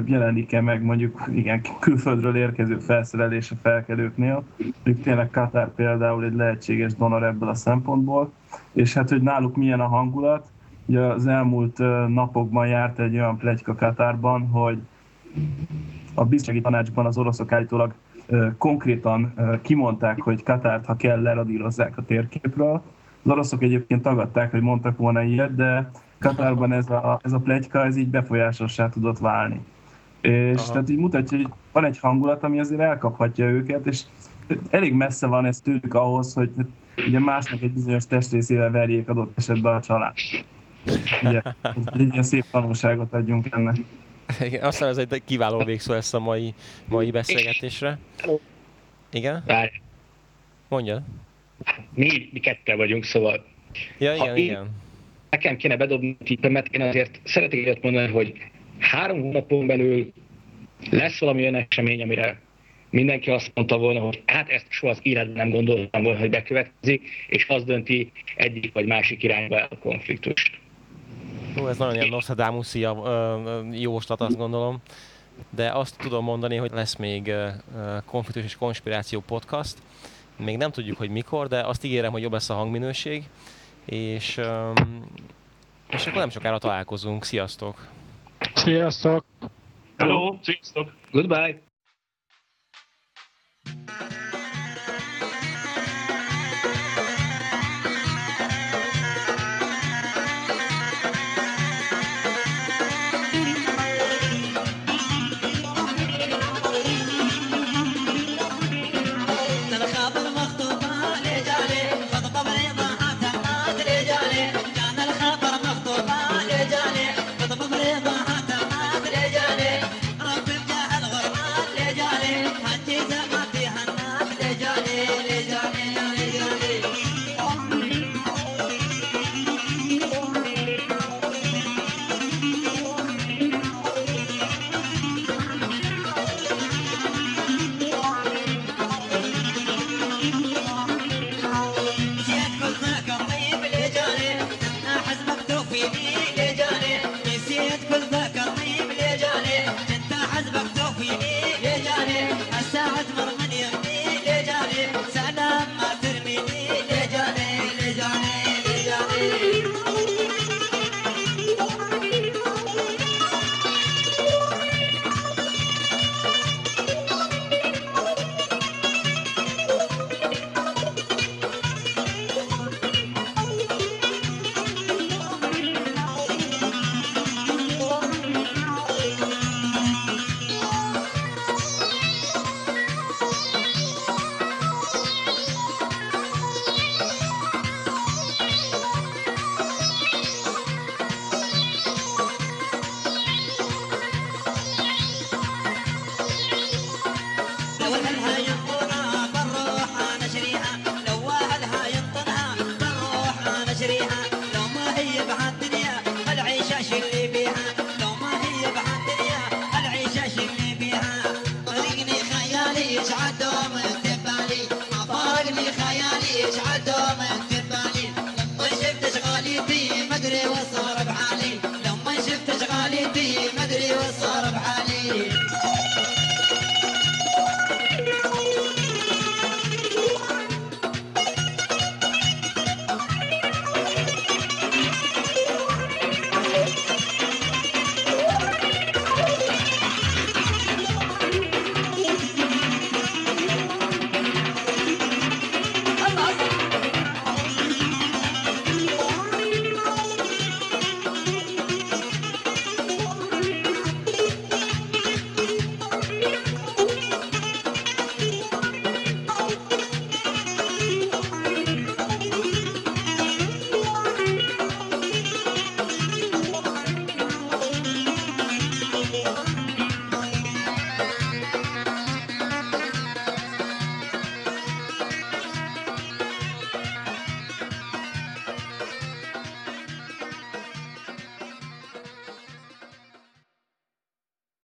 [0.05, 4.45] jelenik-e meg mondjuk igen, külföldről érkező felszerelés a felkelőknél.
[4.83, 8.33] Ők tényleg Katar például egy lehetséges donor ebből a szempontból,
[8.73, 10.47] és hát, hogy náluk milyen a hangulat,
[10.87, 14.79] ugye az elmúlt napokban járt egy olyan plegyka Katárban, hogy
[16.15, 17.95] a biztonsági tanácsban az oroszok állítólag
[18.59, 22.83] konkrétan kimondták, hogy Katárt, ha kell, leradírozzák a térképről.
[23.25, 27.85] Az oroszok egyébként tagadták, hogy mondtak volna ilyet, de Katárban ez a, ez a plegyka,
[27.85, 29.61] ez így befolyásossá tudott válni.
[30.20, 30.72] És Aha.
[30.72, 34.03] tehát így mutatja, hogy van egy hangulat, ami azért elkaphatja őket, és
[34.70, 36.51] elég messze van ez tőlük ahhoz, hogy
[37.07, 40.14] ugye másnak egy bizonyos testrészével verjék adott esetben a család.
[41.22, 41.43] Ugye,
[41.93, 43.77] egy ilyen szép tanulságot adjunk ennek.
[44.41, 46.55] Igen, azt hiszem ez egy kiváló végszó lesz a mai,
[46.89, 47.99] mai beszélgetésre.
[49.11, 49.45] Igen?
[50.68, 51.03] Mondja.
[51.95, 53.45] Mi, mi ketten vagyunk, szóval...
[53.99, 54.71] Ja, igen, igen.
[55.31, 58.35] Nekem kéne bedobni tippemet, én azért szeretnék ilyet mondani, hogy
[58.79, 60.13] három hónapon belül
[60.91, 62.41] lesz valami olyan esemény, amire
[62.91, 67.09] mindenki azt mondta volna, hogy hát ezt soha az életben nem gondoltam volna, hogy bekövetkezik,
[67.29, 70.59] és az dönti egyik vagy másik irányba el a konfliktust.
[71.61, 72.75] Ó, ez nagyon ilyen nostradamus
[73.73, 74.83] jóslat, azt gondolom.
[75.51, 77.33] De azt tudom mondani, hogy lesz még
[78.05, 79.79] konfliktus és konspiráció podcast.
[80.37, 83.28] Még nem tudjuk, hogy mikor, de azt ígérem, hogy jobb lesz a hangminőség.
[83.85, 84.41] És,
[85.89, 87.24] és akkor nem sokára találkozunk.
[87.24, 87.87] Sziasztok!
[88.55, 89.24] Sziasztok!
[89.97, 90.39] Hello!
[90.43, 90.93] Sziasztok!
[91.11, 91.61] Goodbye!